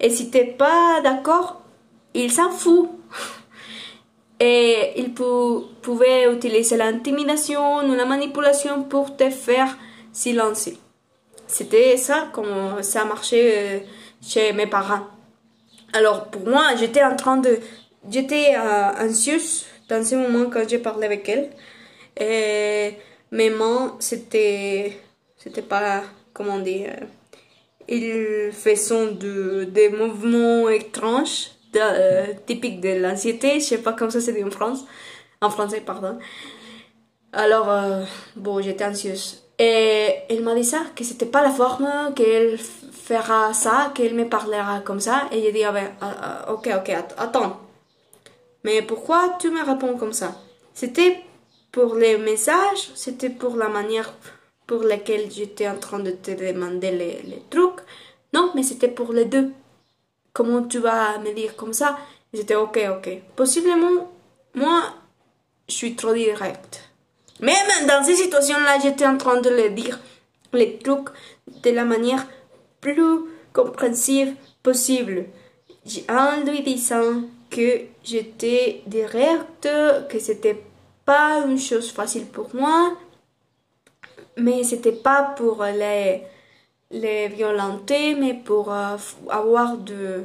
Et 0.00 0.10
si 0.10 0.30
t'es 0.30 0.44
pas 0.44 1.00
d'accord 1.02 1.59
il 2.14 2.32
s'en 2.32 2.50
fout. 2.50 2.90
Et 4.42 4.94
il 4.96 5.12
pouvait 5.12 6.32
utiliser 6.32 6.76
l'intimidation 6.76 7.84
ou 7.86 7.94
la 7.94 8.06
manipulation 8.06 8.84
pour 8.84 9.14
te 9.14 9.28
faire 9.28 9.76
silencer. 10.12 10.78
C'était 11.46 11.96
ça 11.98 12.28
comment 12.32 12.82
ça 12.82 13.04
marchait 13.04 13.52
euh, 13.54 13.78
chez 14.26 14.52
mes 14.54 14.66
parents. 14.66 15.06
Alors 15.92 16.26
pour 16.30 16.48
moi 16.48 16.74
j'étais 16.78 17.02
en 17.02 17.16
train 17.16 17.36
de 17.36 17.58
j'étais 18.08 18.54
euh, 18.56 19.06
anxieuse 19.06 19.66
dans 19.90 20.02
ce 20.04 20.14
moment 20.14 20.48
quand 20.48 20.66
j'ai 20.66 20.78
parlé 20.78 21.06
avec 21.06 21.28
elle. 21.28 21.50
Et 22.18 22.94
mes 23.32 23.50
mains, 23.50 23.96
c'était, 23.98 24.96
c'était 25.36 25.62
pas, 25.62 26.02
comment 26.32 26.58
dire, 26.58 26.96
ils 27.88 28.50
faisaient 28.52 29.12
de, 29.12 29.64
des 29.64 29.88
mouvements 29.88 30.68
étranges, 30.68 31.50
euh, 31.76 32.26
typiques 32.46 32.80
de 32.80 33.00
l'anxiété. 33.00 33.60
Je 33.60 33.64
sais 33.64 33.78
pas 33.78 33.92
comment 33.92 34.10
ça 34.10 34.20
dit 34.32 34.44
en 34.44 34.50
France, 34.50 34.84
en 35.40 35.50
français, 35.50 35.80
pardon. 35.80 36.18
Alors, 37.32 37.70
euh, 37.70 38.04
bon, 38.36 38.60
j'étais 38.60 38.84
anxieuse. 38.84 39.42
Et 39.58 40.14
elle 40.28 40.42
m'a 40.42 40.54
dit 40.54 40.64
ça, 40.64 40.82
que 40.96 41.04
c'était 41.04 41.26
pas 41.26 41.42
la 41.42 41.50
forme, 41.50 41.88
qu'elle 42.14 42.58
fera 42.58 43.52
ça, 43.52 43.92
qu'elle 43.94 44.14
me 44.14 44.28
parlera 44.28 44.80
comme 44.80 45.00
ça. 45.00 45.28
Et 45.32 45.42
j'ai 45.42 45.52
dit, 45.52 45.64
ah 45.64 45.72
ben, 45.72 45.90
ah, 46.00 46.14
ah, 46.22 46.52
ok, 46.52 46.68
ok, 46.78 46.90
attends. 47.18 47.60
Mais 48.64 48.82
pourquoi 48.82 49.36
tu 49.38 49.50
me 49.50 49.64
réponds 49.64 49.96
comme 49.96 50.12
ça? 50.12 50.34
C'était 50.74 51.22
pour 51.72 51.94
les 51.94 52.18
messages, 52.18 52.90
c'était 52.94 53.30
pour 53.30 53.56
la 53.56 53.68
manière 53.68 54.12
pour 54.66 54.82
laquelle 54.82 55.30
j'étais 55.30 55.68
en 55.68 55.78
train 55.78 55.98
de 55.98 56.12
te 56.12 56.30
demander 56.30 56.90
les, 56.92 57.22
les 57.22 57.42
trucs. 57.50 57.80
Non, 58.32 58.52
mais 58.54 58.62
c'était 58.62 58.88
pour 58.88 59.12
les 59.12 59.24
deux. 59.24 59.50
Comment 60.32 60.62
tu 60.62 60.78
vas 60.78 61.18
me 61.18 61.32
dire 61.34 61.56
comme 61.56 61.72
ça 61.72 61.98
J'étais 62.32 62.54
ok, 62.54 62.78
ok. 62.96 63.10
Possiblement, 63.34 64.10
moi, 64.54 64.94
je 65.68 65.74
suis 65.74 65.96
trop 65.96 66.12
direct. 66.14 66.90
Même 67.40 67.86
dans 67.88 68.04
ces 68.04 68.16
situations-là, 68.16 68.78
j'étais 68.82 69.06
en 69.06 69.16
train 69.16 69.40
de 69.40 69.50
le 69.50 69.70
dire 69.70 69.98
les 70.52 70.78
trucs 70.78 71.08
de 71.62 71.70
la 71.70 71.84
manière 71.84 72.26
plus 72.80 73.02
compréhensive 73.52 74.34
possible. 74.62 75.26
En 76.08 76.44
lui 76.44 76.62
disant 76.62 77.22
que 77.50 77.80
j'étais 78.04 78.82
direct, 78.86 79.68
que 80.08 80.18
c'était 80.18 80.62
pas 81.04 81.44
une 81.46 81.58
chose 81.58 81.90
facile 81.90 82.26
pour 82.26 82.54
moi, 82.54 82.96
mais 84.36 84.62
c'était 84.62 84.92
pas 84.92 85.34
pour 85.36 85.64
les, 85.64 86.22
les 86.90 87.28
violenter, 87.28 88.14
mais 88.14 88.34
pour 88.34 88.72
euh, 88.72 88.96
avoir 89.28 89.76
de, 89.78 90.24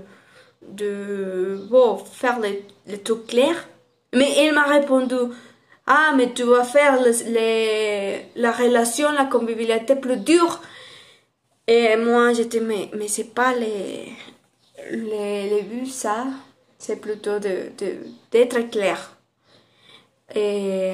de 0.61 1.59
bon, 1.69 1.97
faire 1.97 2.39
les, 2.39 2.65
les 2.87 2.99
trucs 2.99 3.27
clairs. 3.27 3.67
Mais 4.13 4.31
elle 4.37 4.53
m'a 4.53 4.63
répondu, 4.63 5.15
ah, 5.87 6.13
mais 6.15 6.33
tu 6.33 6.43
vas 6.43 6.63
faire 6.63 7.01
les, 7.01 8.25
la 8.35 8.51
relation, 8.51 9.11
la 9.11 9.25
convivialité 9.25 9.95
plus 9.95 10.17
dure. 10.17 10.61
Et 11.67 11.95
moi, 11.97 12.33
j'étais, 12.33 12.59
mais, 12.59 12.89
mais 12.95 13.07
c'est 13.07 13.33
pas 13.33 13.53
les, 13.53 14.11
les, 14.91 15.49
les 15.49 15.61
vues, 15.61 15.87
ça 15.87 16.25
c'est 16.85 16.97
plutôt 16.97 17.39
d'être 17.39 18.57
de, 18.57 18.61
clair. 18.69 19.17
Et 20.35 20.93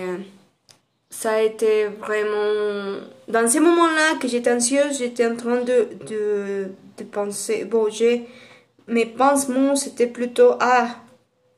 ça 1.12 1.34
a 1.34 1.42
été 1.42 1.86
vraiment... 1.88 3.02
Dans 3.28 3.48
ces 3.48 3.60
moments-là 3.60 4.16
que 4.20 4.28
j'étais 4.28 4.52
anxieuse, 4.52 4.98
j'étais 4.98 5.28
en 5.28 5.36
train 5.36 5.62
de, 5.62 5.90
de, 6.10 6.72
de 6.98 7.04
penser... 7.04 7.66
Bon, 7.66 7.88
j'ai... 7.92 8.26
Mes 8.88 9.06
pensements, 9.06 9.76
c'était 9.76 10.08
plutôt... 10.08 10.54
Ah, 10.60 10.96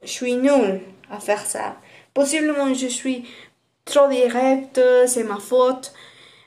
je 0.02 0.10
suis 0.10 0.36
nulle 0.36 0.82
à 1.10 1.20
faire 1.20 1.46
ça. 1.46 1.78
Possiblement, 2.14 2.74
je 2.74 2.88
suis 2.88 3.26
trop 3.86 4.10
directe, 4.10 4.82
c'est 5.08 5.24
ma 5.24 5.38
faute. 5.38 5.94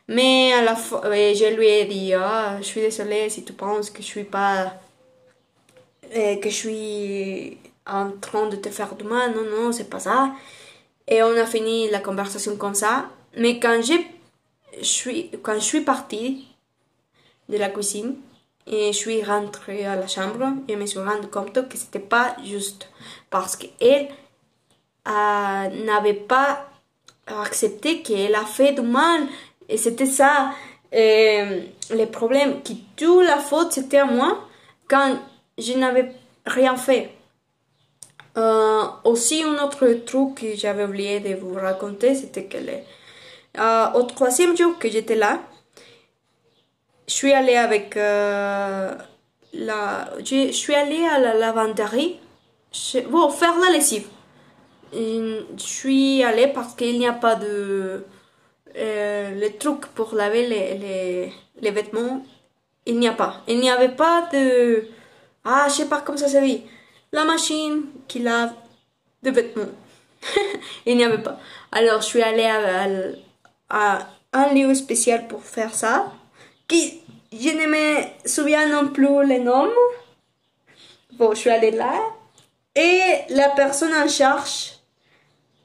Mais 0.09 0.53
à 0.53 0.62
la 0.62 0.77
fois, 0.77 1.03
je 1.05 1.57
lui 1.57 1.66
ai 1.66 1.85
dit, 1.85 2.12
ah, 2.14 2.59
je 2.59 2.64
suis 2.64 2.81
désolée 2.81 3.31
si 3.31 3.45
tu 3.45 3.53
penses 3.53 3.90
que 3.90 4.03
je 4.03 4.07
suis 4.07 4.25
pas, 4.25 4.75
que 6.12 6.38
je 6.45 6.49
suis 6.49 7.59
en 7.87 8.11
train 8.21 8.49
de 8.49 8.57
te 8.57 8.69
faire 8.69 8.95
du 8.95 9.05
mal, 9.05 9.33
non, 9.35 9.45
non, 9.45 9.73
c'est 9.73 9.88
pas 9.88 10.01
ça. 10.01 10.33
Et 11.09 11.23
on 11.23 11.37
a 11.37 11.47
fini 11.47 11.88
la 11.90 12.01
conversation 12.01 12.57
comme 12.57 12.75
ça. 12.75 13.07
Mais 13.37 13.61
quand, 13.61 13.81
je 13.83 13.95
suis, 14.83 15.31
quand 15.42 15.55
je 15.55 15.61
suis 15.61 15.81
partie 15.83 16.49
de 17.49 17.59
la 17.59 17.69
cuisine 17.69 18.16
et 18.66 18.92
je 18.92 18.99
suis 18.99 19.23
rentrée 19.23 19.87
à 19.87 19.95
la 19.97 20.09
chambre, 20.09 20.47
je 20.69 20.75
me 20.75 20.87
suis 20.87 20.99
rendu 20.99 21.29
compte 21.29 21.69
que 21.69 21.79
c'était 21.79 21.99
pas 21.99 22.37
juste. 22.45 22.88
Parce 23.31 23.57
qu'elle 23.57 24.09
euh, 25.07 25.85
n'avait 25.85 26.14
pas 26.14 26.69
accepté 27.27 28.03
qu'elle 28.03 28.35
a 28.35 28.45
fait 28.45 28.73
du 28.73 28.83
mal. 28.83 29.27
Et 29.69 29.77
c'était 29.77 30.07
ça 30.07 30.53
euh, 30.95 31.61
le 31.90 32.05
problème, 32.07 32.62
que 32.62 32.73
toute 32.97 33.25
la 33.25 33.38
faute 33.38 33.73
c'était 33.73 33.99
à 33.99 34.05
moi 34.05 34.47
quand 34.88 35.19
je 35.59 35.73
n'avais 35.75 36.12
rien 36.47 36.77
fait. 36.77 37.15
Aussi, 39.05 39.42
un 39.42 39.64
autre 39.64 39.87
truc 40.05 40.35
que 40.37 40.55
j'avais 40.55 40.85
oublié 40.85 41.20
de 41.20 41.35
vous 41.35 41.55
raconter, 41.55 42.14
c'était 42.14 42.44
que 42.44 42.59
au 43.94 44.03
troisième 44.03 44.57
jour 44.57 44.79
que 44.79 44.90
j'étais 44.90 45.14
là, 45.14 45.40
je 47.09 47.14
suis 47.14 47.33
allée 47.33 47.57
avec 47.57 47.96
euh, 47.96 48.94
la, 49.53 50.11
je, 50.18 50.51
suis 50.53 50.75
allée 50.75 51.05
à 51.05 51.18
la 51.18 51.35
lavanderie 51.35 52.18
pour 53.11 53.35
faire 53.35 53.55
la 53.59 53.70
lessive. 53.70 54.07
je 54.92 55.44
suis 55.57 56.22
allée 56.22 56.49
parce 56.49 56.75
qu'il 56.75 56.99
n'y 56.99 57.07
a 57.07 57.12
pas 57.12 57.37
de 57.37 58.05
euh, 58.77 59.31
les 59.35 59.53
trucs 59.53 59.87
pour 59.87 60.14
laver 60.14 60.46
les, 60.46 60.79
les, 60.79 61.33
les 61.61 61.70
vêtements. 61.70 62.22
Il 62.85 62.99
n'y 62.99 63.09
a 63.09 63.12
pas. 63.12 63.42
Il 63.49 63.61
n'y 63.61 63.70
avait 63.70 63.94
pas 63.94 64.29
de 64.33 64.85
ah 65.44 65.66
je 65.68 65.75
sais 65.75 65.87
pas 65.87 66.01
comment 66.01 66.18
ça 66.18 66.29
se 66.29 66.38
dit 66.38 66.64
la 67.12 67.25
machine 67.25 67.85
qui 68.09 68.21
lave 68.21 68.53
des 69.23 69.31
vêtements. 69.31 69.73
il 70.87 70.97
n'y 70.97 71.05
avait 71.05 71.23
pas. 71.23 71.38
Alors 71.73 72.01
je 72.01 72.07
suis 72.07 72.23
allée 72.23 72.47
à, 73.69 73.99
un 74.33 74.55
lieu 74.55 74.75
spécial 74.75 75.29
pour 75.29 75.42
faire 75.42 75.75
ça 75.75 76.12
qui 76.69 77.01
je 77.33 77.51
ne 77.51 77.66
me 77.66 78.29
souviens 78.29 78.69
non 78.69 78.88
plus 78.88 79.27
les 79.27 79.38
noms. 79.38 79.71
Bon, 81.12 81.33
je 81.33 81.40
suis 81.40 81.51
allée 81.51 81.71
là. 81.71 81.92
Et 82.75 83.01
la 83.31 83.51
personne 83.51 83.95
en 83.95 84.09
charge, 84.09 84.75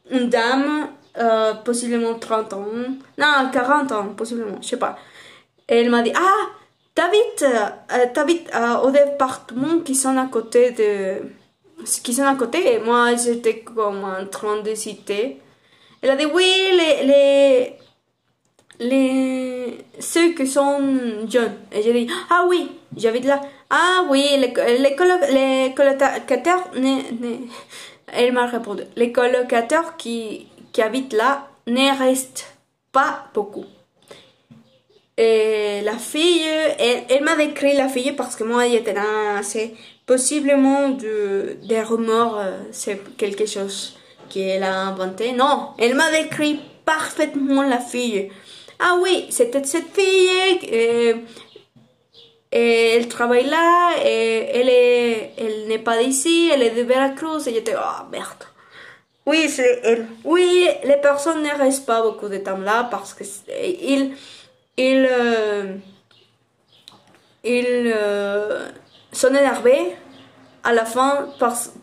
une 0.09 0.29
dame, 0.29 0.89
euh, 1.17 1.53
possiblement 1.55 2.17
30 2.17 2.53
ans, 2.53 2.65
non, 3.17 3.49
40 3.51 3.91
ans, 3.91 4.07
possiblement, 4.15 4.57
je 4.61 4.67
sais 4.69 4.77
pas. 4.77 4.97
elle 5.67 5.89
m'a 5.89 6.01
dit, 6.01 6.13
ah, 6.15 6.47
t'habites, 6.95 7.43
euh, 7.43 8.05
t'habites 8.13 8.49
euh, 8.53 8.77
au 8.79 8.91
département 8.91 9.79
qui 9.79 9.95
sont 9.95 10.17
à 10.17 10.27
côté 10.27 10.71
de, 10.71 11.21
qui 12.03 12.13
sont 12.13 12.25
à 12.25 12.35
côté. 12.35 12.75
Et 12.75 12.79
moi, 12.79 13.15
j'étais 13.15 13.59
comme 13.59 14.03
en 14.03 14.25
train 14.27 14.61
de 14.61 14.73
citer. 14.75 15.41
Elle 16.01 16.09
a 16.11 16.15
dit, 16.15 16.25
oui, 16.25 16.51
les, 16.71 17.05
les, 17.05 17.75
les 18.79 19.77
ceux 19.99 20.33
qui 20.33 20.47
sont 20.47 20.79
jeunes. 21.27 21.57
Et 21.71 21.81
j'ai 21.81 21.93
dit, 21.93 22.07
ah 22.29 22.45
oui, 22.47 22.71
j'habite 22.97 23.25
là. 23.25 23.41
Ah 23.69 24.05
oui, 24.09 24.25
les, 24.37 24.53
les, 24.79 24.95
colocataires, 25.75 26.63
elle 28.07 28.33
m'a 28.33 28.45
répondu, 28.47 28.83
les 28.97 29.11
colocataires 29.13 29.95
qui, 29.95 30.47
qui 30.73 30.81
habitent 30.81 31.13
là 31.13 31.47
ne 31.67 31.97
restent 31.97 32.53
pas 32.91 33.29
beaucoup. 33.33 33.65
Et 35.17 35.81
la 35.81 35.97
fille, 35.97 36.47
elle, 36.79 37.03
elle 37.09 37.23
m'a 37.23 37.35
décrit 37.35 37.75
la 37.75 37.89
fille 37.89 38.13
parce 38.13 38.35
que 38.35 38.43
moi, 38.43 38.67
j'étais 38.67 38.93
là, 38.93 39.43
c'est 39.43 39.73
possiblement 40.05 40.89
de, 40.89 41.57
des 41.63 41.81
rumeurs, 41.81 42.37
euh, 42.37 42.57
c'est 42.71 42.99
quelque 43.17 43.45
chose 43.45 43.97
qu'elle 44.29 44.63
a 44.63 44.87
inventé. 44.87 45.33
Non, 45.33 45.69
elle 45.77 45.95
m'a 45.95 46.09
décrit 46.11 46.59
parfaitement 46.85 47.63
la 47.63 47.79
fille. 47.79 48.31
Ah 48.79 48.97
oui, 49.01 49.27
c'était 49.29 49.63
cette 49.63 49.93
fille, 49.93 50.59
euh, 50.73 51.13
elle 52.51 53.07
travaille 53.07 53.47
là, 53.47 53.93
et 54.03 54.49
elle 54.53 54.69
est, 54.69 55.31
elle 55.37 55.67
n'est 55.67 55.79
pas 55.79 56.01
d'ici, 56.01 56.49
elle 56.51 56.63
est 56.63 56.71
de 56.71 56.81
Veracruz, 56.81 57.47
et 57.47 57.53
j'étais, 57.53 57.75
oh 57.75 58.03
merde. 58.11 58.43
Oui, 59.25 59.47
c'est 59.49 59.81
elle. 59.83 60.07
Oui, 60.23 60.67
les 60.83 60.97
personnes 60.97 61.43
ne 61.43 61.57
restent 61.57 61.85
pas 61.85 62.01
beaucoup 62.01 62.27
de 62.27 62.37
temps 62.37 62.57
là 62.57 62.87
parce 62.89 63.13
que 63.13 63.23
ils, 63.23 64.15
ils, 64.77 65.07
euh, 65.09 65.75
ils 67.43 67.93
euh, 67.95 68.69
énervés 69.29 69.95
à 70.63 70.73
la 70.73 70.85
fin 70.85 71.27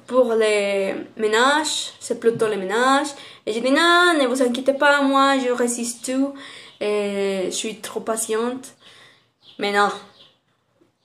pour 0.07 0.35
les 0.35 0.95
ménages, 1.17 1.93
c'est 2.01 2.21
plutôt 2.21 2.47
les 2.47 2.57
ménages. 2.57 3.09
Et 3.45 3.53
j'ai 3.53 3.61
dit 3.61 3.71
non, 3.71 4.15
ne 4.21 4.27
vous 4.27 4.43
inquiétez 4.43 4.75
pas, 4.75 5.03
moi 5.03 5.39
je 5.39 5.51
résiste 5.51 6.07
tout 6.07 6.35
et 6.81 7.47
je 7.47 7.55
suis 7.55 7.81
trop 7.81 8.01
patiente. 8.01 8.75
Mais 9.59 9.73
non, 9.73 9.91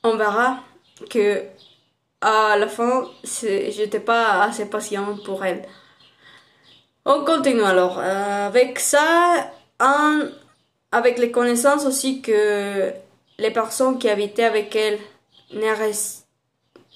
on 0.03 0.15
verra 0.15 0.59
que 1.09 1.43
à 2.21 2.55
la 2.57 2.67
fin, 2.67 3.05
j'étais 3.23 3.99
pas 3.99 4.43
assez 4.43 4.65
patiente 4.69 5.23
pour 5.23 5.43
elle. 5.43 5.63
On 7.05 7.25
continue 7.25 7.63
alors. 7.63 7.99
Euh, 7.99 8.47
avec 8.47 8.79
ça, 8.79 9.51
avec 10.93 11.17
les 11.17 11.31
connaissances 11.31 11.85
aussi 11.85 12.21
que 12.21 12.93
les 13.39 13.51
personnes 13.51 13.97
qui 13.97 14.07
habitaient 14.09 14.43
avec 14.43 14.75
elle 14.75 14.99
ne, 15.51 15.75
rest, 15.75 16.27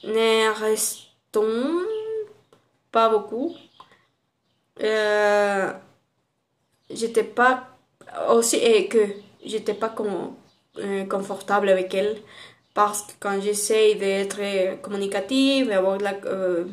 restons 0.03 1.81
pas 2.91 3.09
beaucoup? 3.09 3.55
Euh, 4.83 5.73
j'étais 6.91 7.23
pas 7.23 7.69
aussi 8.29 8.57
et 8.57 8.87
que 8.87 8.99
j'étais 9.43 9.73
pas 9.73 9.93
euh, 10.77 11.05
confortable 11.05 11.69
avec 11.69 11.91
elle 11.95 12.17
parce 12.75 13.01
que 13.01 13.13
quand 13.19 13.41
j'essaie 13.41 13.95
d'être 13.95 14.79
communicative, 14.83 15.71
avoir 15.71 15.97
la, 15.97 16.13
euh, 16.25 16.65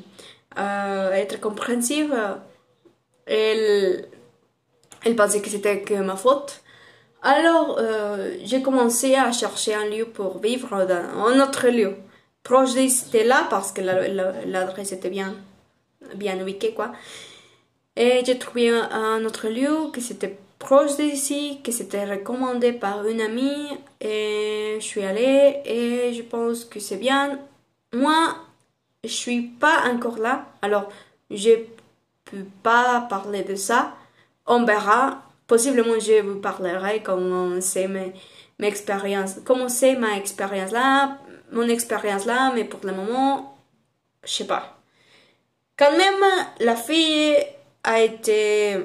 euh, 0.59 1.11
être 1.13 1.41
compréhensive, 1.41 2.15
elle, 3.25 4.09
elle 5.07 5.17
pensait 5.17 5.41
que 5.41 5.49
c'était 5.49 5.81
que 5.81 5.95
ma 5.95 6.17
faute. 6.17 6.64
Alors, 7.25 7.81
j'ai 8.45 8.61
commencé 8.61 9.15
à 9.15 9.33
chercher 9.33 9.75
un 9.75 9.87
lieu 9.87 10.05
pour 10.05 10.39
vivre 10.39 10.85
dans 10.85 11.27
un 11.27 11.41
autre 11.41 11.69
lieu. 11.69 11.97
Proche 12.43 12.75
de 12.75 13.27
là 13.27 13.47
parce 13.49 13.73
que 13.73 13.81
l'adresse 13.81 14.93
était 14.93 15.09
bien, 15.09 15.35
bien 16.15 16.37
quoi. 16.77 16.93
Et 17.97 18.23
j'ai 18.27 18.39
trouvé 18.39 18.69
un, 18.69 19.25
autre 19.25 19.49
lieu 19.49 19.91
qui 19.93 20.03
c'était 20.03 20.37
proche 20.59 20.97
d'ici, 20.97 21.61
que 21.65 21.73
c'était 21.73 22.05
recommandé 22.05 22.73
par 22.73 23.07
une 23.07 23.21
amie 23.21 23.69
et 24.01 24.77
je 24.79 24.85
suis 24.85 25.03
allée 25.05 25.63
et 25.65 26.13
je 26.13 26.23
pense 26.23 26.67
que 26.67 26.81
c'est 26.81 26.97
bien. 26.97 27.39
Moi, 27.95 28.37
je 29.03 29.09
suis 29.09 29.43
pas 29.43 29.85
encore 29.91 30.19
là, 30.19 30.47
alors 30.61 30.91
je 31.31 31.51
peux 32.25 32.45
pas 32.63 33.07
parler 33.09 33.43
de 33.43 33.55
ça. 33.55 33.95
On 34.47 34.65
verra. 34.65 35.24
Possiblement, 35.47 35.99
je 36.01 36.21
vous 36.23 36.41
parlerai 36.41 37.03
comment 37.03 37.61
c'est 37.61 37.89
mes, 37.89 38.13
mes 38.59 38.69
expériences, 38.69 39.37
comment 39.45 39.69
c'est 39.69 39.95
ma 39.97 40.17
expérience 40.17 40.73
là, 40.73 41.19
mon 41.53 41.69
expérience 41.69 42.25
là, 42.27 42.53
mais 42.55 42.65
pour 42.65 42.81
le 42.85 42.93
moment, 42.93 43.59
je 44.25 44.33
sais 44.33 44.47
pas. 44.47 44.79
Quand 45.77 45.91
même, 45.97 46.25
la 46.61 46.77
fille 46.77 47.37
a 47.83 48.01
été 48.01 48.77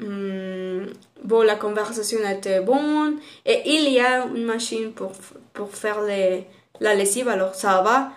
hmm, 0.00 0.86
bon, 1.24 1.42
la 1.42 1.56
conversation 1.56 2.18
était 2.28 2.60
bonne 2.60 3.18
et 3.44 3.62
il 3.66 3.90
y 3.92 4.00
a 4.00 4.26
une 4.26 4.44
machine 4.44 4.92
pour, 4.92 5.12
pour 5.52 5.74
faire 5.74 6.02
les, 6.02 6.46
la 6.80 6.94
lessive, 6.94 7.28
alors 7.28 7.54
ça 7.54 7.82
va. 7.82 8.12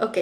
Ok. 0.00 0.18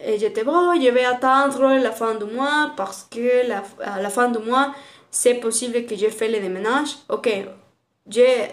Et 0.00 0.18
j'étais 0.18 0.44
bon, 0.44 0.80
je 0.80 0.88
vais 0.90 1.04
attendre 1.04 1.74
la 1.74 1.90
fin 1.90 2.14
du 2.14 2.24
mois 2.24 2.72
parce 2.76 3.08
que 3.10 3.48
la, 3.48 3.62
à 3.82 4.00
la 4.00 4.10
fin 4.10 4.28
du 4.28 4.38
mois, 4.38 4.72
c'est 5.10 5.34
possible 5.34 5.86
que 5.86 5.96
je 5.96 6.06
fasse 6.06 6.30
le 6.30 6.40
déménage. 6.40 6.90
Ok, 7.08 7.28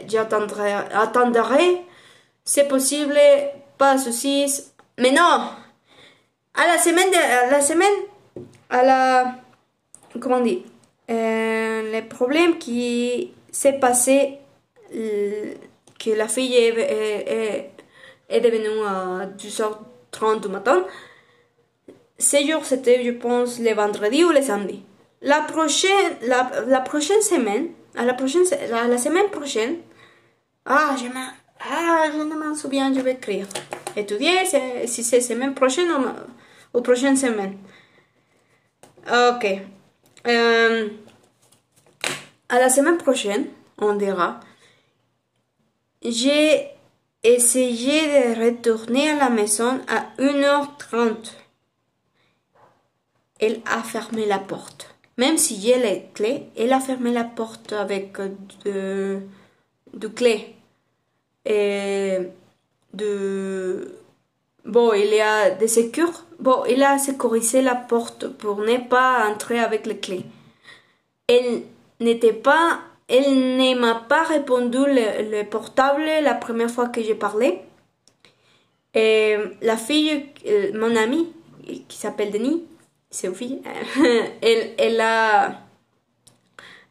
j'attendrai, 0.07 0.73
attendrai. 0.73 1.83
C'est 2.43 2.67
possible, 2.67 3.17
pas 3.77 3.95
de 3.95 3.99
soucis. 3.99 4.71
Mais 4.99 5.11
non! 5.11 5.49
À 6.55 6.67
la 6.67 6.77
semaine, 6.77 7.11
de, 7.11 7.47
à 7.47 7.51
la 7.51 7.61
semaine, 7.61 7.87
à 8.69 8.83
la, 8.83 9.35
comment 10.19 10.37
on 10.37 10.41
dit? 10.41 10.63
Euh, 11.11 11.91
le 11.91 12.07
problème 12.07 12.57
qui 12.57 13.33
s'est 13.51 13.73
passé, 13.73 14.39
euh, 14.95 15.53
que 15.99 16.11
la 16.11 16.27
fille 16.27 16.55
est, 16.55 16.77
est, 16.79 17.71
est 18.29 18.39
devenue 18.39 18.83
à 18.87 19.27
12h30 19.37 20.41
du 20.41 20.47
matin, 20.47 20.85
ce 22.17 22.37
jour 22.47 22.63
c'était, 22.65 23.03
je 23.03 23.11
pense, 23.11 23.59
le 23.59 23.73
vendredi 23.73 24.23
ou 24.23 24.31
le 24.31 24.41
samedi. 24.41 24.83
La 25.21 25.41
prochaine, 25.41 26.17
la, 26.23 26.51
la 26.67 26.81
prochaine 26.81 27.21
semaine, 27.21 27.69
à 27.95 28.05
la, 28.05 28.13
prochaine, 28.13 28.43
la, 28.69 28.87
la 28.87 28.97
semaine 28.97 29.29
prochaine, 29.29 29.77
ah, 30.65 30.95
je, 30.97 31.05
ah, 31.59 32.05
je 32.11 32.17
ne 32.17 32.35
m'en 32.35 32.55
souviens, 32.55 32.93
je 32.93 32.99
vais 32.99 33.13
écrire. 33.13 33.47
Étudier 33.95 34.45
si 34.85 35.03
c'est 35.03 35.21
semaine 35.21 35.53
prochaine 35.53 35.89
ou, 35.91 36.77
ou 36.77 36.81
prochaine 36.81 37.15
semaine. 37.15 37.57
Ok. 39.07 39.47
Euh, 40.27 40.89
à 42.49 42.59
la 42.59 42.69
semaine 42.69 42.97
prochaine, 42.97 43.45
on 43.77 43.93
dira. 43.93 44.39
J'ai 46.03 46.67
essayé 47.23 48.07
de 48.07 48.45
retourner 48.45 49.11
à 49.11 49.15
la 49.15 49.29
maison 49.29 49.79
à 49.87 50.05
1h30. 50.21 51.33
Elle 53.39 53.61
a 53.65 53.83
fermé 53.83 54.25
la 54.25 54.39
porte. 54.39 54.95
Même 55.17 55.37
si 55.37 55.59
j'ai 55.61 55.79
les 55.79 56.05
clés, 56.13 56.47
elle 56.57 56.73
a 56.73 56.79
fermé 56.79 57.11
la 57.11 57.23
porte 57.23 57.73
avec 57.73 58.17
de, 58.65 59.19
de 59.93 60.07
clés. 60.07 60.55
Et 61.45 62.19
de... 62.93 63.95
Bon, 64.65 64.93
il 64.93 65.13
y 65.13 65.21
a 65.21 65.51
des 65.51 65.67
sécures 65.67 66.25
Bon, 66.39 66.65
il 66.69 66.83
a 66.83 66.97
sécurisé 66.97 67.61
la 67.61 67.75
porte 67.75 68.27
pour 68.27 68.59
ne 68.59 68.77
pas 68.77 69.25
entrer 69.29 69.59
avec 69.59 69.85
les 69.85 69.97
clés. 69.97 70.25
Elle 71.27 71.61
n'était 71.99 72.33
pas 72.33 72.81
elle 73.07 73.57
ne 73.57 73.79
m'a 73.79 73.95
pas 73.95 74.23
répondu 74.23 74.79
le, 74.79 75.43
portable 75.43 76.03
la 76.23 76.33
première 76.33 76.71
fois 76.71 76.87
que 76.87 77.03
j'ai 77.03 77.15
parlé. 77.15 77.59
Et 78.95 79.35
la 79.61 79.77
fille, 79.77 80.25
euh, 80.47 80.71
mon 80.73 80.95
amie, 80.95 81.31
qui 81.87 81.97
s'appelle 81.97 82.31
Denis, 82.31 82.63
fille, 83.33 83.61
elle, 84.41 84.71
elle, 84.77 85.01
a, 85.01 85.59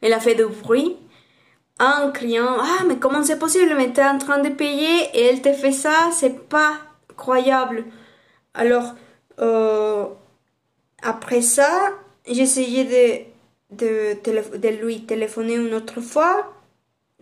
elle 0.00 0.12
a 0.12 0.20
fait 0.20 0.34
du 0.34 0.46
bruit 0.46 0.96
en 1.80 2.10
criant 2.12 2.56
Ah, 2.58 2.84
mais 2.86 2.98
comment 2.98 3.22
c'est 3.22 3.38
possible? 3.38 3.74
Mais 3.76 3.92
t'es 3.92 4.04
en 4.04 4.18
train 4.18 4.38
de 4.38 4.50
payer 4.50 5.10
et 5.14 5.26
elle 5.26 5.42
te 5.42 5.52
fait 5.52 5.72
ça, 5.72 6.10
c'est 6.12 6.48
pas 6.48 6.74
croyable. 7.16 7.84
Alors, 8.54 8.94
euh, 9.40 10.06
après 11.02 11.42
ça, 11.42 11.70
essayé 12.26 13.26
de, 13.70 14.14
de, 14.14 14.56
de, 14.58 14.68
lui 14.68 15.04
téléphoner 15.04 15.54
une 15.54 15.74
autre 15.74 16.00
fois. 16.00 16.52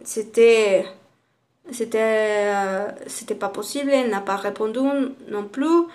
C'était. 0.05 0.85
C'était. 1.71 2.53
Euh, 2.55 2.88
c'était 3.07 3.35
pas 3.35 3.49
possible, 3.49 3.91
elle 3.91 4.11
n'a 4.11 4.21
pas 4.21 4.37
répondu 4.37 4.81
non 5.29 5.45
plus. 5.49 5.87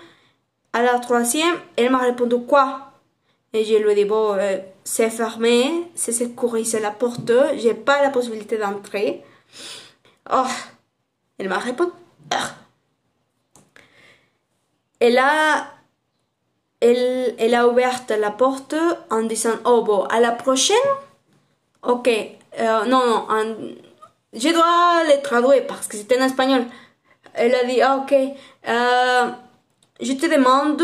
À 0.72 0.82
la 0.82 0.98
troisième, 0.98 1.56
elle 1.76 1.90
m'a 1.90 1.98
répondu 1.98 2.36
quoi? 2.46 2.87
Et 3.52 3.64
je 3.64 3.76
lui 3.76 3.94
dit 3.94 4.04
bon, 4.04 4.34
euh, 4.34 4.58
c'est 4.84 5.10
fermé, 5.10 5.90
c'est 5.94 6.12
c'est 6.12 6.80
la 6.80 6.90
porte, 6.90 7.32
j'ai 7.56 7.74
pas 7.74 8.02
la 8.02 8.10
possibilité 8.10 8.58
d'entrer. 8.58 9.24
Oh, 10.30 10.44
elle 11.38 11.48
m'a 11.48 11.58
répondu. 11.58 11.92
Et 15.00 15.10
là, 15.10 15.68
elle, 16.80 17.34
elle 17.38 17.54
a 17.54 17.68
ouvert 17.68 18.04
la 18.18 18.30
porte 18.30 18.74
en 19.10 19.22
disant 19.22 19.54
Oh, 19.64 19.82
bon, 19.82 20.04
à 20.04 20.20
la 20.20 20.32
prochaine? 20.32 20.76
Ok, 21.82 22.08
euh, 22.08 22.84
non, 22.86 23.06
non, 23.06 23.26
je 24.32 24.48
dois 24.48 25.04
le 25.04 25.22
traduire 25.22 25.66
parce 25.66 25.86
que 25.86 25.96
c'était 25.96 26.20
en 26.20 26.24
espagnol. 26.24 26.66
Elle 27.34 27.54
a 27.54 27.64
dit 27.64 27.80
Ok, 27.82 28.12
euh, 28.68 29.30
je 30.00 30.12
te 30.12 30.26
demande 30.26 30.82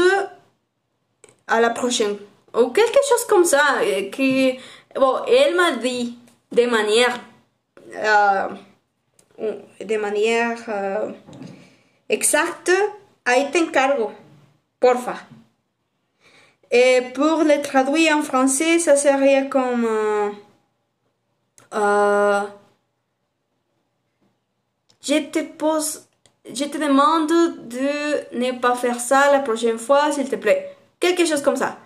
à 1.49 1.61
la 1.61 1.71
prochaine. 1.71 2.17
Ou 2.55 2.69
quelque 2.69 2.99
chose 3.09 3.25
comme 3.29 3.45
ça. 3.45 3.63
Qui, 4.13 4.59
bon, 4.95 5.17
elle 5.27 5.55
m'a 5.55 5.73
dit 5.73 6.19
de 6.53 6.67
manière. 6.67 7.19
Euh, 7.97 8.49
de 9.81 9.97
manière 9.97 10.59
exacte 12.09 12.71
Ahí 13.27 13.51
te 13.51 13.59
encargo, 13.59 14.13
porfa. 14.79 15.15
Et 16.71 17.01
pour 17.15 17.43
le 17.43 17.63
traduire 17.63 18.19
en 18.19 18.23
français, 18.23 18.79
ça 18.79 18.97
serait 18.97 19.49
comme 19.49 19.87
euh, 19.87 20.31
euh, 21.73 22.43
je 25.01 25.21
te 25.31 25.39
pose, 25.43 26.07
je 26.45 26.65
te 26.65 26.77
demande 26.77 27.29
de 27.29 28.37
ne 28.39 28.61
pas 28.61 28.75
faire 28.75 29.01
ça 29.01 29.33
la 29.33 29.41
prochaine 29.41 29.79
fois, 29.79 30.13
s'il 30.13 30.29
te 30.29 30.37
plaît. 30.37 30.77
Quelque 31.01 31.25
chose 31.25 31.41
comme 31.41 31.57
ça. 31.57 31.79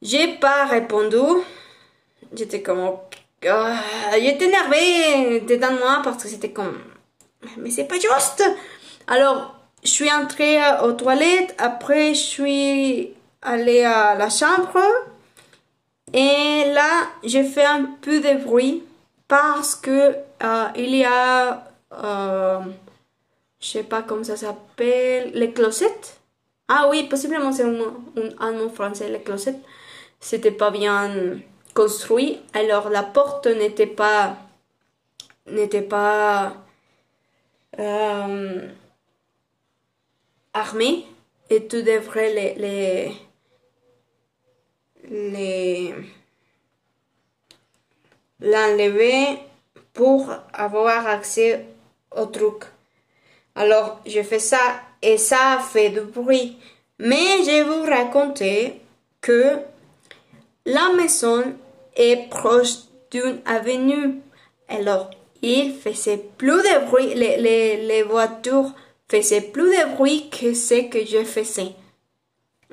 J'ai 0.00 0.28
pas 0.38 0.66
répondu. 0.66 1.42
J'étais 2.32 2.62
comme, 2.62 2.78
euh, 3.44 3.74
j'étais 4.12 4.44
énervée 4.46 5.40
dedans 5.40 5.72
moi 5.72 6.00
parce 6.04 6.22
que 6.22 6.28
c'était 6.28 6.50
comme, 6.50 6.78
mais 7.56 7.70
c'est 7.70 7.84
pas 7.84 7.96
juste. 7.96 8.44
Alors, 9.06 9.54
je 9.82 9.90
suis 9.90 10.12
entrée 10.12 10.58
aux 10.82 10.92
toilettes, 10.92 11.54
après 11.58 12.14
je 12.14 12.20
suis 12.20 13.14
allée 13.42 13.84
à 13.84 14.14
la 14.14 14.28
chambre 14.28 14.78
et 16.12 16.64
là 16.74 17.08
j'ai 17.24 17.44
fait 17.44 17.64
un 17.64 17.84
peu 18.00 18.20
de 18.20 18.44
bruit 18.44 18.82
parce 19.28 19.74
que 19.74 20.14
euh, 20.42 20.66
il 20.76 20.96
y 20.96 21.04
a, 21.04 21.64
euh, 21.92 22.60
je 23.60 23.66
sais 23.66 23.82
pas 23.84 24.02
comment 24.02 24.24
ça 24.24 24.36
s'appelle, 24.36 25.30
les 25.34 25.52
closettes. 25.52 26.18
Ah 26.68 26.88
oui, 26.90 27.04
possiblement 27.04 27.52
c'est 27.52 27.64
un, 27.64 27.78
un, 28.40 28.52
mot 28.52 28.68
français, 28.68 29.08
les 29.08 29.20
closettes. 29.20 29.60
C'était 30.20 30.50
pas 30.52 30.70
bien 30.70 31.38
construit, 31.74 32.40
alors 32.54 32.88
la 32.88 33.02
porte 33.02 33.46
n'était 33.46 33.86
pas, 33.86 34.36
n'était 35.46 35.82
pas, 35.82 36.56
euh, 37.78 38.68
armé 40.52 41.04
et 41.50 41.66
tu 41.66 41.82
devrais 41.82 42.32
les, 42.34 42.54
les, 42.54 43.12
les 45.10 45.94
l'enlever 48.40 49.38
pour 49.92 50.32
avoir 50.52 51.06
accès 51.06 51.64
au 52.16 52.26
truc. 52.26 52.64
Alors, 53.54 54.00
je 54.06 54.22
fais 54.22 54.38
ça 54.38 54.80
et 55.02 55.18
ça 55.18 55.58
fait 55.72 55.90
du 55.90 56.00
bruit. 56.00 56.58
Mais 56.98 57.42
je 57.44 57.50
vais 57.50 57.62
vous 57.62 57.82
raconter 57.82 58.80
que 59.20 59.58
la 60.68 60.90
maison 60.94 61.44
est 61.96 62.28
proche 62.28 62.74
d'une 63.10 63.40
avenue. 63.46 64.20
Alors, 64.68 65.10
il 65.40 65.74
faisait 65.74 66.22
plus 66.36 66.62
de 66.62 66.86
bruit. 66.86 67.14
Les, 67.14 67.38
les, 67.38 67.76
les 67.86 68.02
voitures 68.02 68.72
faisait 69.08 69.40
plus 69.40 69.70
de 69.70 69.94
bruit 69.94 70.28
que 70.28 70.52
ce 70.52 70.88
que 70.88 71.06
je 71.06 71.24
faisais. 71.24 71.72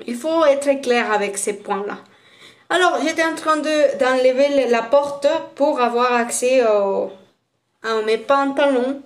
Il 0.06 0.14
faut 0.14 0.44
être 0.44 0.82
clair 0.82 1.10
avec 1.10 1.38
ces 1.38 1.54
points-là. 1.54 1.98
Alors, 2.68 2.98
j'étais 3.02 3.24
en 3.24 3.34
train 3.34 3.56
d'enlever 3.56 4.68
la 4.68 4.82
porte 4.82 5.26
pour 5.54 5.80
avoir 5.80 6.12
accès 6.12 6.60
à 6.60 8.02
mes 8.04 8.18
pantalons. 8.18 9.00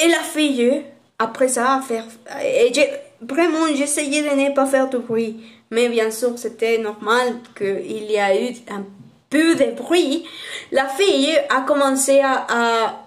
Et 0.00 0.08
la 0.08 0.20
fille, 0.20 0.84
après 1.18 1.48
ça, 1.48 1.80
a. 1.80 2.44
Et 2.44 2.72
vraiment, 3.20 3.66
j'essayais 3.74 4.22
de 4.22 4.36
ne 4.36 4.54
pas 4.54 4.66
faire 4.66 4.88
de 4.88 4.98
bruit. 4.98 5.40
Mais 5.70 5.88
bien 5.88 6.10
sûr, 6.10 6.38
c'était 6.38 6.78
normal 6.78 7.40
qu'il 7.56 8.10
y 8.10 8.18
a 8.18 8.40
eu 8.40 8.54
un 8.68 8.84
peu 9.28 9.54
de 9.54 9.72
bruit. 9.72 10.24
La 10.72 10.88
fille 10.88 11.36
a 11.48 11.62
commencé 11.62 12.20
à... 12.20 13.02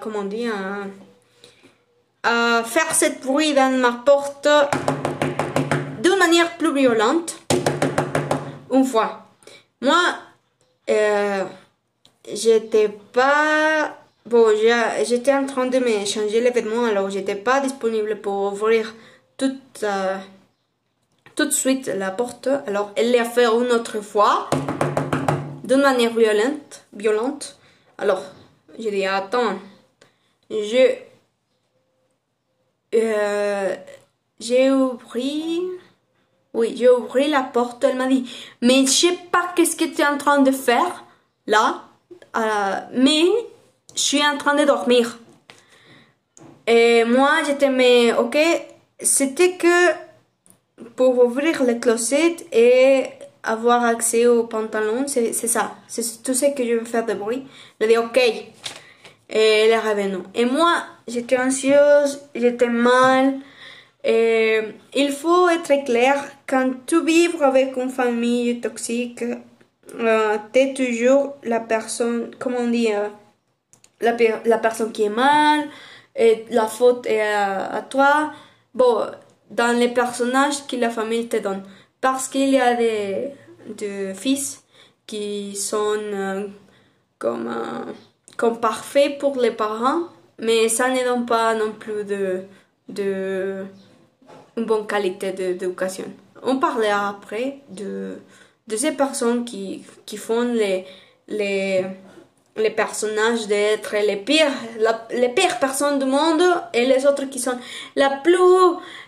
comment 0.00 0.24
dire 0.24 0.54
à 2.26 2.64
faire 2.64 2.94
cette 2.94 3.22
bruit 3.22 3.52
dans 3.52 3.70
ma 3.78 3.92
porte 3.92 4.48
d'une 6.02 6.16
manière 6.16 6.56
plus 6.56 6.72
violente. 6.72 7.36
Une 8.72 8.84
fois. 8.84 9.26
Moi, 9.82 10.00
euh, 10.88 11.44
j'étais 12.32 12.88
pas... 12.88 13.98
Bon, 14.24 14.46
j'étais 15.04 15.34
en 15.34 15.44
train 15.44 15.66
de 15.66 15.78
me 15.78 16.04
changer 16.06 16.40
les 16.40 16.50
vêtements, 16.50 16.84
alors 16.84 17.10
j'étais 17.10 17.34
pas 17.34 17.60
disponible 17.60 18.16
pour 18.22 18.52
ouvrir 18.52 18.94
toute, 19.36 19.82
euh, 19.82 20.16
tout 21.34 21.44
de 21.44 21.50
suite 21.50 21.86
la 21.86 22.10
porte. 22.10 22.48
Alors, 22.66 22.92
elle 22.96 23.12
l'a 23.12 23.24
fait 23.24 23.46
une 23.46 23.72
autre 23.72 24.00
fois, 24.00 24.48
d'une 25.64 25.80
manière 25.80 26.14
violente. 26.14 26.84
violente. 26.92 27.58
Alors, 27.98 28.22
j'ai 28.78 28.90
dit, 28.90 29.06
attends, 29.06 29.58
je 30.50 30.94
euh, 32.94 33.74
j'ai 34.38 34.70
ouvert. 34.70 35.62
Oui, 36.52 36.74
j'ai 36.76 36.88
ouvert 36.88 37.28
la 37.28 37.42
porte. 37.42 37.82
Elle 37.84 37.96
m'a 37.96 38.06
dit, 38.06 38.30
mais 38.62 38.86
je 38.86 38.90
sais 38.90 39.18
pas 39.32 39.52
qu'est-ce 39.56 39.76
que 39.76 39.84
tu 39.84 40.02
es 40.02 40.06
en 40.06 40.18
train 40.18 40.40
de 40.40 40.52
faire 40.52 41.04
là, 41.46 41.84
euh, 42.36 42.80
mais 42.92 43.24
je 43.94 44.00
suis 44.00 44.24
en 44.24 44.38
train 44.38 44.54
de 44.54 44.64
dormir. 44.64 45.18
Et 46.66 47.04
moi, 47.04 47.42
j'étais, 47.46 47.68
mais 47.68 48.12
ok, 48.14 48.38
c'était 49.00 49.56
que 49.56 50.03
pour 50.96 51.24
ouvrir 51.24 51.62
le 51.64 51.74
closet 51.74 52.36
et 52.52 53.04
avoir 53.42 53.84
accès 53.84 54.26
aux 54.26 54.44
pantalons, 54.44 55.06
c'est 55.06 55.32
ça. 55.32 55.76
C'est 55.86 56.22
tout 56.22 56.34
ce 56.34 56.46
que 56.54 56.64
je 56.64 56.74
veux 56.74 56.84
faire 56.84 57.06
de 57.06 57.14
bruit. 57.14 57.46
Elle 57.78 57.88
dit, 57.88 57.98
ok. 57.98 58.16
Et 58.16 59.38
elle 59.38 59.70
est 59.70 59.78
revenue. 59.78 60.24
Et 60.34 60.44
moi, 60.44 60.84
j'étais 61.06 61.38
anxieuse, 61.38 62.22
j'étais 62.34 62.68
mal. 62.68 63.34
Et 64.02 64.60
il 64.94 65.12
faut 65.12 65.48
être 65.48 65.84
clair, 65.84 66.22
quand 66.46 66.70
tu 66.86 67.02
vis 67.04 67.30
avec 67.40 67.76
une 67.76 67.88
famille 67.88 68.60
toxique, 68.60 69.24
euh, 69.98 70.38
tu 70.52 70.58
es 70.58 70.74
toujours 70.74 71.36
la 71.42 71.60
personne, 71.60 72.30
comment 72.38 72.58
on 72.58 72.68
dit, 72.68 72.92
euh, 72.92 73.08
la, 74.00 74.14
la, 74.44 74.58
personne 74.58 74.92
qui 74.92 75.04
est 75.04 75.08
mal, 75.08 75.68
et 76.16 76.44
la 76.50 76.66
faute 76.66 77.06
est 77.06 77.22
à, 77.22 77.84
toi. 77.88 78.32
Bon, 78.74 79.06
dans 79.50 79.76
les 79.78 79.88
personnages 79.88 80.66
que 80.66 80.76
la 80.76 80.90
famille 80.90 81.28
te 81.28 81.36
donne. 81.36 81.62
Parce 82.00 82.28
qu'il 82.28 82.50
y 82.50 82.60
a 82.60 82.74
des, 82.74 83.30
des, 83.68 84.14
fils 84.14 84.62
qui 85.06 85.54
sont 85.56 85.96
euh, 85.98 86.46
comme, 87.18 87.50
comme 88.36 88.60
parfaits 88.60 89.18
pour 89.18 89.36
les 89.38 89.50
parents 89.52 90.08
mais 90.38 90.68
ça 90.68 90.88
ne 90.88 91.04
donne 91.04 91.26
pas 91.26 91.54
non 91.54 91.72
plus 91.72 92.04
de, 92.04 92.42
de 92.88 93.64
une 94.56 94.64
bonne 94.64 94.86
qualité 94.86 95.32
d'éducation. 95.32 96.04
On 96.42 96.58
parlera 96.58 97.08
après 97.08 97.60
de, 97.70 98.18
de 98.66 98.76
ces 98.76 98.92
personnes 98.92 99.44
qui, 99.44 99.84
qui 100.04 100.16
font 100.16 100.42
les, 100.42 100.84
les, 101.28 101.84
les 102.56 102.70
personnages 102.70 103.46
d'être 103.46 103.94
les 103.96 104.16
pires, 104.16 104.52
les 105.10 105.28
pires 105.30 105.58
personnes 105.58 105.98
du 105.98 106.04
monde 106.04 106.42
et 106.72 106.86
les 106.86 107.06
autres 107.06 107.24
qui 107.24 107.38
sont 107.38 107.58
la 107.96 108.10
plus, 108.22 108.38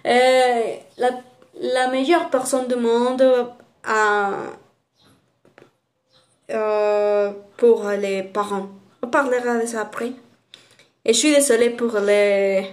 euh, 0.07 0.77
la, 0.99 1.89
meilleure 1.89 2.29
personne 2.29 2.67
du 2.67 2.77
monde 2.77 3.23
euh, 6.51 7.31
pour 7.57 7.89
les 7.89 8.25
parents. 8.25 8.69
On 9.03 9.09
parlera 9.09 9.59
de 9.59 9.67
ça 9.67 9.83
après. 9.83 10.13
Et 11.05 11.13
je 11.13 11.19
suis 11.19 11.35
désolée 11.35 11.71
pour 11.71 11.99
les, 12.01 12.69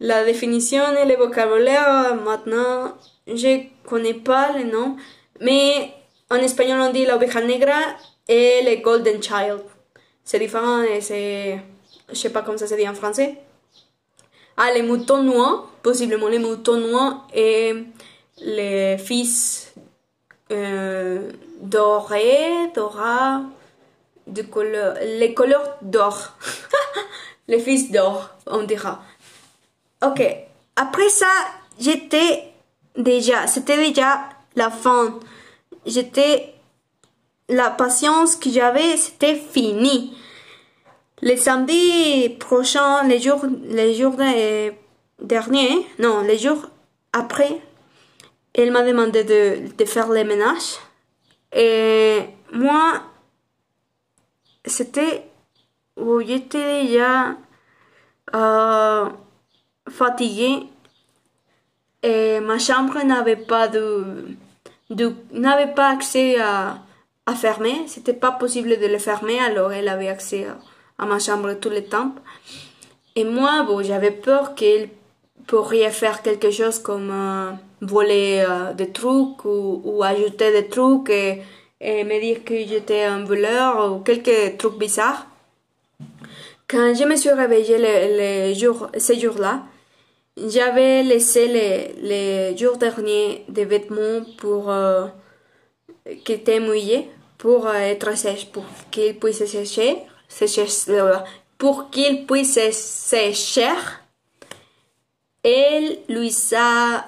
la 0.00 0.24
définition 0.24 0.82
et 0.96 1.04
le 1.04 1.16
vocabulaire. 1.16 2.16
Maintenant, 2.16 2.94
je 3.28 3.62
connais 3.86 4.14
pas 4.14 4.52
les 4.56 4.64
noms, 4.64 4.96
mais 5.40 5.92
en 6.30 6.36
espagnol 6.36 6.80
on 6.80 6.92
dit 6.92 7.06
la 7.06 7.16
oveja 7.16 7.40
negra 7.40 7.78
et 8.26 8.62
le 8.64 8.82
golden 8.82 9.22
child. 9.22 9.60
C'est 10.30 10.38
différent 10.38 10.82
et 10.82 11.00
c'est, 11.00 11.58
je 12.08 12.14
sais 12.14 12.30
pas 12.30 12.42
comment 12.42 12.56
ça 12.56 12.68
se 12.68 12.76
dit 12.76 12.88
en 12.88 12.94
français. 12.94 13.36
Ah, 14.56 14.70
les 14.72 14.82
moutons 14.82 15.24
noirs, 15.24 15.64
possiblement 15.82 16.28
les 16.28 16.38
moutons 16.38 16.76
noirs 16.76 17.26
et 17.34 17.74
les 18.38 18.96
fils 18.96 19.74
euh, 20.52 21.32
dorés, 21.60 22.70
dora, 22.76 23.42
de 24.28 24.42
couleur, 24.42 24.94
les 25.02 25.34
couleurs 25.34 25.78
d'or. 25.82 26.36
les 27.48 27.58
fils 27.58 27.90
d'or, 27.90 28.30
on 28.46 28.62
dira. 28.62 29.02
Ok, 30.06 30.22
après 30.76 31.08
ça, 31.08 31.26
j'étais 31.80 32.52
déjà, 32.96 33.48
c'était 33.48 33.78
déjà 33.78 34.28
la 34.54 34.70
fin. 34.70 35.18
J'étais, 35.86 36.54
la 37.50 37.70
patience 37.70 38.36
que 38.36 38.48
j'avais, 38.48 38.96
c'était 38.96 39.36
fini. 39.36 40.16
Les 41.20 41.36
samedis 41.36 42.30
prochains, 42.38 43.02
les 43.04 43.20
jours, 43.20 43.44
les 43.64 43.94
jours 43.94 44.16
derniers, 45.20 45.86
non, 45.98 46.22
les 46.22 46.38
jours 46.38 46.68
après, 47.12 47.60
elle 48.54 48.70
m'a 48.70 48.82
demandé 48.82 49.24
de, 49.24 49.84
faire 49.84 50.08
les 50.10 50.24
ménages. 50.24 50.78
Et 51.54 52.20
moi, 52.52 53.02
c'était 54.64 55.24
où 55.96 56.20
j'étais 56.20 56.84
déjà 56.84 57.34
euh, 58.34 59.08
fatiguée 59.88 60.62
et 62.02 62.40
ma 62.40 62.58
chambre 62.58 63.02
n'avait 63.04 63.36
pas 63.36 63.68
de 63.68 64.36
n'avait 65.32 65.72
pas 65.74 65.90
accès 65.90 66.40
à, 66.40 66.78
à 67.26 67.34
fermer. 67.34 67.74
C'était 67.86 68.14
pas 68.14 68.32
possible 68.32 68.78
de 68.78 68.86
le 68.86 68.98
fermer, 68.98 69.38
alors 69.38 69.72
elle 69.72 69.88
avait 69.88 70.08
accès 70.08 70.46
à, 70.98 71.06
ma 71.06 71.18
chambre 71.18 71.54
tout 71.54 71.70
le 71.70 71.84
temps. 71.84 72.14
Et 73.16 73.24
moi, 73.24 73.64
bon, 73.66 73.82
j'avais 73.82 74.10
peur 74.10 74.54
qu'elle 74.54 74.88
pourrait 75.46 75.90
faire 75.90 76.22
quelque 76.22 76.50
chose 76.50 76.78
comme 76.78 77.10
euh, 77.10 77.50
voler 77.80 78.44
euh, 78.48 78.72
des 78.74 78.90
trucs 78.90 79.44
ou, 79.44 79.82
ou, 79.84 80.02
ajouter 80.02 80.52
des 80.52 80.68
trucs 80.68 81.10
et, 81.10 81.42
me 81.80 82.20
dire 82.20 82.44
que 82.44 82.54
j'étais 82.54 83.04
un 83.04 83.24
voleur 83.24 83.92
ou 83.92 84.00
quelques 84.00 84.58
trucs 84.58 84.78
bizarres. 84.78 85.26
Quand 86.68 86.94
je 86.94 87.04
me 87.04 87.16
suis 87.16 87.32
réveillée 87.32 87.78
les, 87.78 88.54
jours, 88.54 88.88
ces 88.96 89.18
jours-là, 89.18 89.62
j'avais 90.36 91.02
laissé 91.02 91.48
les, 91.48 91.94
les 92.02 92.56
jours 92.56 92.76
derniers 92.76 93.44
des 93.48 93.64
vêtements 93.64 94.24
pour 94.38 94.70
euh, 94.70 95.06
qui 96.24 96.32
étaient 96.32 96.60
mouillés 96.60 97.10
pour 97.38 97.66
euh, 97.66 97.74
être 97.74 98.16
sèches, 98.16 98.46
pour 98.46 98.64
qu'ils 98.90 99.18
puissent 99.18 99.44
sécher, 99.44 99.98
sécher 100.28 100.66
pour 101.58 101.90
qu'ils 101.90 102.26
puissent 102.26 102.72
sécher. 102.72 103.68
Elle, 105.42 105.98
Luisa, 106.08 107.04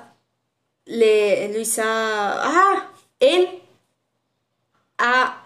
les, 0.87 1.49
Luisa, 1.49 1.85
ah, 1.85 2.89
elle 3.21 3.47
a 4.99 5.43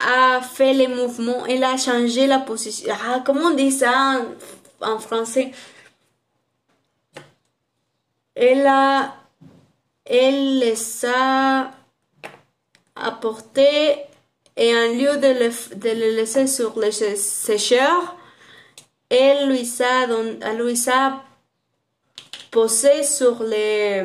a 0.00 0.40
fait 0.40 0.74
les 0.74 0.88
mouvements, 0.88 1.44
elle 1.46 1.64
a 1.64 1.76
changé 1.76 2.26
la 2.26 2.38
position. 2.38 2.94
Ah, 3.04 3.22
comment 3.24 3.48
on 3.48 3.54
dit 3.54 3.72
ça 3.72 4.20
en, 4.80 4.98
français? 4.98 5.52
Elle 8.34 8.66
a, 8.66 9.14
elle 10.08 10.58
les 10.58 11.04
a 11.06 11.70
apportés 12.96 13.96
et 14.56 14.74
en 14.74 14.92
lieu 14.92 15.16
de 15.18 15.28
le, 15.28 15.76
de 15.76 15.90
le 15.90 16.16
laisser 16.16 16.46
sur 16.46 16.78
le 16.78 16.90
sécheur, 16.90 18.16
elle 19.08 19.48
lui 19.48 19.70
a, 20.90 21.24
posé 22.50 23.02
sur 23.04 23.42
les, 23.42 24.04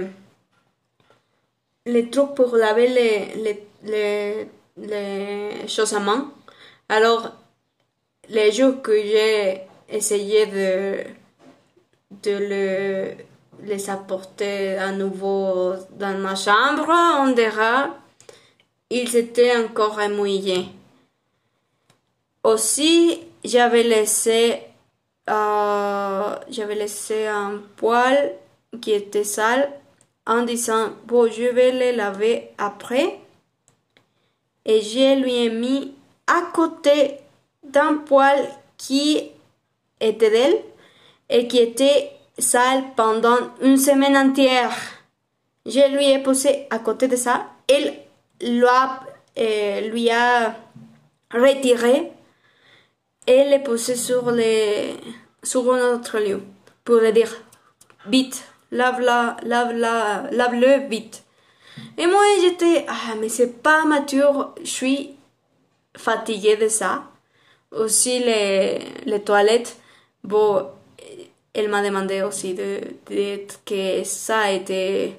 les 1.85 2.09
trucs 2.09 2.35
pour 2.35 2.55
laver 2.55 2.87
les, 2.87 3.35
les, 3.35 3.67
les 3.83 4.47
les 4.77 5.67
choses 5.67 5.93
à 5.93 5.99
main. 5.99 6.31
Alors, 6.89 7.31
les 8.29 8.51
jours 8.51 8.81
que 8.81 8.95
j'ai 8.95 9.61
essayé 9.89 10.45
de 10.47 11.03
le, 12.25 13.11
les 13.63 13.89
apporter 13.89 14.77
à 14.77 14.91
nouveau 14.91 15.73
dans 15.91 16.17
ma 16.17 16.35
chambre, 16.35 16.89
on 17.19 17.31
dira, 17.31 17.89
ils 18.89 19.15
étaient 19.15 19.55
encore 19.55 19.99
mouillés. 20.09 20.67
Aussi, 22.43 23.21
j'avais 23.43 23.83
laissé, 23.83 24.61
euh, 25.29 26.35
j'avais 26.49 26.75
laissé 26.75 27.27
un 27.27 27.61
poil 27.77 28.33
qui 28.81 28.91
était 28.91 29.23
sale 29.23 29.71
en 30.25 30.43
disant, 30.43 30.89
bon, 31.05 31.29
je 31.29 31.43
vais 31.43 31.71
les 31.71 31.93
laver 31.93 32.51
après 32.57 33.19
et 34.65 34.81
je 34.81 35.21
lui 35.21 35.45
ai 35.45 35.49
mis 35.49 35.93
à 36.27 36.51
côté 36.53 37.17
d'un 37.63 37.95
poil 37.95 38.47
qui 38.77 39.31
était 39.99 40.29
d'elle 40.29 40.57
et 41.29 41.47
qui 41.47 41.59
était 41.59 42.11
sale 42.37 42.83
pendant 42.95 43.37
une 43.61 43.77
semaine 43.77 44.17
entière. 44.17 44.75
Je 45.65 45.95
lui 45.95 46.09
ai 46.09 46.19
posé 46.19 46.67
à 46.69 46.79
côté 46.79 47.07
de 47.07 47.15
ça. 47.15 47.47
Elle 47.67 47.93
euh, 48.43 49.81
lui 49.89 50.09
a 50.09 50.55
retiré 51.33 52.11
et 53.27 53.43
l'a 53.49 53.59
posé 53.59 53.95
sur, 53.95 54.31
les, 54.31 54.95
sur 55.41 55.73
un 55.73 55.95
autre 55.95 56.19
lieu 56.19 56.41
pour 56.83 56.97
lui 56.97 57.13
dire 57.13 57.33
vite, 58.07 58.43
lave-la, 58.71 59.37
lave-la, 59.43 60.29
lave-le 60.31 60.87
vite. 60.89 61.23
Et 61.97 62.05
moi, 62.05 62.21
j'étais, 62.41 62.85
ah, 62.87 63.15
mais 63.19 63.29
c'est 63.29 63.61
pas 63.61 63.85
mature, 63.85 64.53
je 64.61 64.69
suis 64.69 65.15
fatiguée 65.95 66.57
de 66.57 66.67
ça. 66.67 67.03
Aussi, 67.71 68.19
les, 68.19 68.79
les 69.05 69.21
toilettes, 69.23 69.77
bon, 70.23 70.67
elle 71.53 71.69
m'a 71.69 71.83
demandé 71.83 72.21
aussi 72.21 72.53
de, 72.53 72.79
que 73.65 74.03
ça 74.03 74.51
était, 74.51 75.15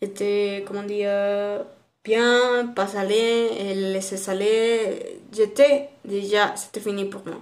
était, 0.00 0.64
comment 0.66 0.82
dire, 0.82 1.64
bien, 2.04 2.72
pas 2.74 2.86
salé, 2.86 3.50
elle 3.60 3.92
laissait 3.92 4.16
salé. 4.16 5.18
J'étais 5.32 5.88
déjà, 6.04 6.54
c'était 6.56 6.80
fini 6.80 7.04
pour 7.04 7.24
moi. 7.26 7.40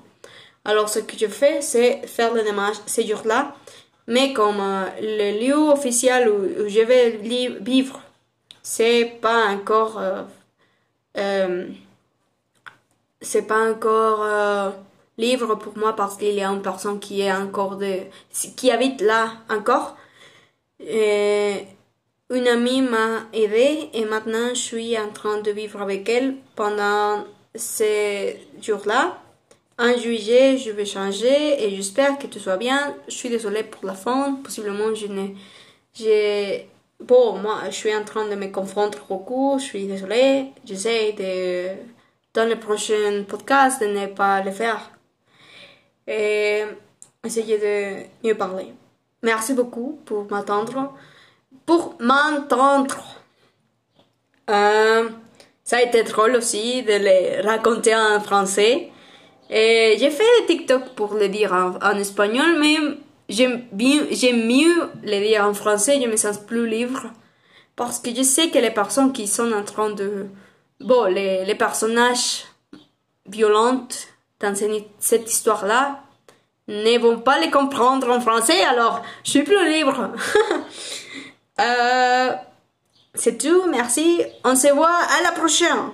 Alors, 0.64 0.88
ce 0.88 0.98
que 0.98 1.16
je 1.16 1.26
fais, 1.26 1.60
c'est 1.62 2.06
faire 2.06 2.34
le 2.34 2.42
démarche 2.42 2.78
ces 2.86 3.06
jours-là. 3.06 3.54
Mais 4.08 4.32
comme 4.32 4.60
euh, 4.60 4.84
le 5.00 5.40
lieu 5.40 5.56
officiel 5.56 6.28
où 6.28 6.68
je 6.68 6.80
vais 6.80 7.10
vivre 7.60 8.00
c'est 8.62 9.18
pas 9.20 9.46
encore 9.48 9.98
euh, 9.98 10.22
euh, 11.18 11.66
c'est 13.20 13.46
pas 13.46 13.70
encore 13.70 14.74
libre 15.18 15.56
pour 15.56 15.76
moi 15.78 15.94
parce 15.94 16.16
qu'il 16.16 16.34
y 16.34 16.42
a 16.42 16.48
une 16.48 16.62
personne 16.62 16.98
qui 17.00 17.22
est 17.22 17.32
encore 17.32 17.76
de 17.76 18.00
qui 18.56 18.70
habite 18.70 19.00
là 19.00 19.32
encore 19.48 19.96
une 22.30 22.48
amie 22.48 22.82
m'a 22.82 23.24
aidé 23.32 23.88
et 23.94 24.04
maintenant 24.04 24.48
je 24.50 24.60
suis 24.60 24.98
en 24.98 25.10
train 25.10 25.40
de 25.40 25.50
vivre 25.50 25.80
avec 25.80 26.08
elle 26.08 26.36
pendant 26.54 27.24
ces 27.54 28.40
jours-là. 28.60 29.18
En 29.78 29.94
juillet, 29.96 30.56
je 30.56 30.70
vais 30.70 30.86
changer 30.86 31.62
et 31.62 31.76
j'espère 31.76 32.18
que 32.18 32.26
tout 32.26 32.38
soit 32.38 32.56
bien. 32.56 32.96
Je 33.08 33.14
suis 33.14 33.28
désolée 33.28 33.62
pour 33.62 33.84
la 33.86 33.94
fin. 33.94 34.38
Possiblement, 34.42 34.94
je 34.94 35.06
n'ai, 35.06 35.36
j'ai 35.92 36.68
Bon, 37.00 37.36
moi, 37.38 37.60
je 37.66 37.74
suis 37.74 37.94
en 37.94 38.04
train 38.04 38.26
de 38.26 38.34
me 38.34 38.46
confronter 38.48 38.98
beaucoup, 39.06 39.58
je 39.58 39.64
suis 39.64 39.86
désolée. 39.86 40.46
J'essaie 40.64 41.12
de, 41.12 41.76
dans 42.32 42.48
le 42.48 42.58
prochain 42.58 43.24
podcast, 43.28 43.82
de 43.82 43.86
ne 43.86 44.06
pas 44.06 44.42
le 44.42 44.50
faire. 44.50 44.95
Et 46.06 46.62
essayer 47.24 47.58
de 47.58 48.26
mieux 48.26 48.36
parler. 48.36 48.72
Merci 49.22 49.54
beaucoup 49.54 50.00
pour 50.04 50.30
m'attendre. 50.30 50.94
Pour 51.64 51.96
m'entendre. 52.00 52.96
Euh, 54.48 55.08
ça 55.64 55.78
a 55.78 55.82
été 55.82 56.04
drôle 56.04 56.36
aussi 56.36 56.82
de 56.82 56.92
les 56.92 57.40
raconter 57.40 57.94
en 57.94 58.20
français. 58.20 58.90
Et 59.50 59.96
j'ai 59.98 60.10
fait 60.10 60.24
des 60.40 60.46
TikTok 60.46 60.90
pour 60.94 61.14
le 61.14 61.28
dire 61.28 61.52
en, 61.52 61.98
espagnol, 61.98 62.56
mais 62.60 62.76
j'aime 63.28 63.66
mieux 63.72 64.90
les 65.02 65.20
dire 65.26 65.44
en 65.44 65.54
français, 65.54 66.00
je 66.00 66.08
me 66.08 66.16
sens 66.16 66.38
plus 66.38 66.68
libre. 66.68 67.10
Parce 67.74 67.98
que 67.98 68.14
je 68.14 68.22
sais 68.22 68.48
que 68.50 68.58
les 68.58 68.70
personnes 68.70 69.12
qui 69.12 69.26
sont 69.26 69.52
en 69.52 69.62
train 69.62 69.90
de... 69.90 70.26
Bon, 70.80 71.04
les, 71.04 71.44
les 71.44 71.54
personnages 71.54 72.44
violents 73.28 73.88
dans 74.40 74.54
cette 74.98 75.30
histoire-là 75.30 76.02
ne 76.68 76.98
vont 76.98 77.18
pas 77.18 77.38
les 77.38 77.50
comprendre 77.50 78.10
en 78.10 78.20
français, 78.20 78.64
alors 78.64 79.02
je 79.24 79.30
suis 79.30 79.42
plus 79.42 79.68
libre. 79.70 80.12
euh, 81.60 82.32
c'est 83.14 83.38
tout, 83.38 83.64
merci. 83.68 84.22
On 84.44 84.56
se 84.56 84.72
voit 84.72 84.88
à 84.88 85.22
la 85.22 85.32
prochaine. 85.32 85.90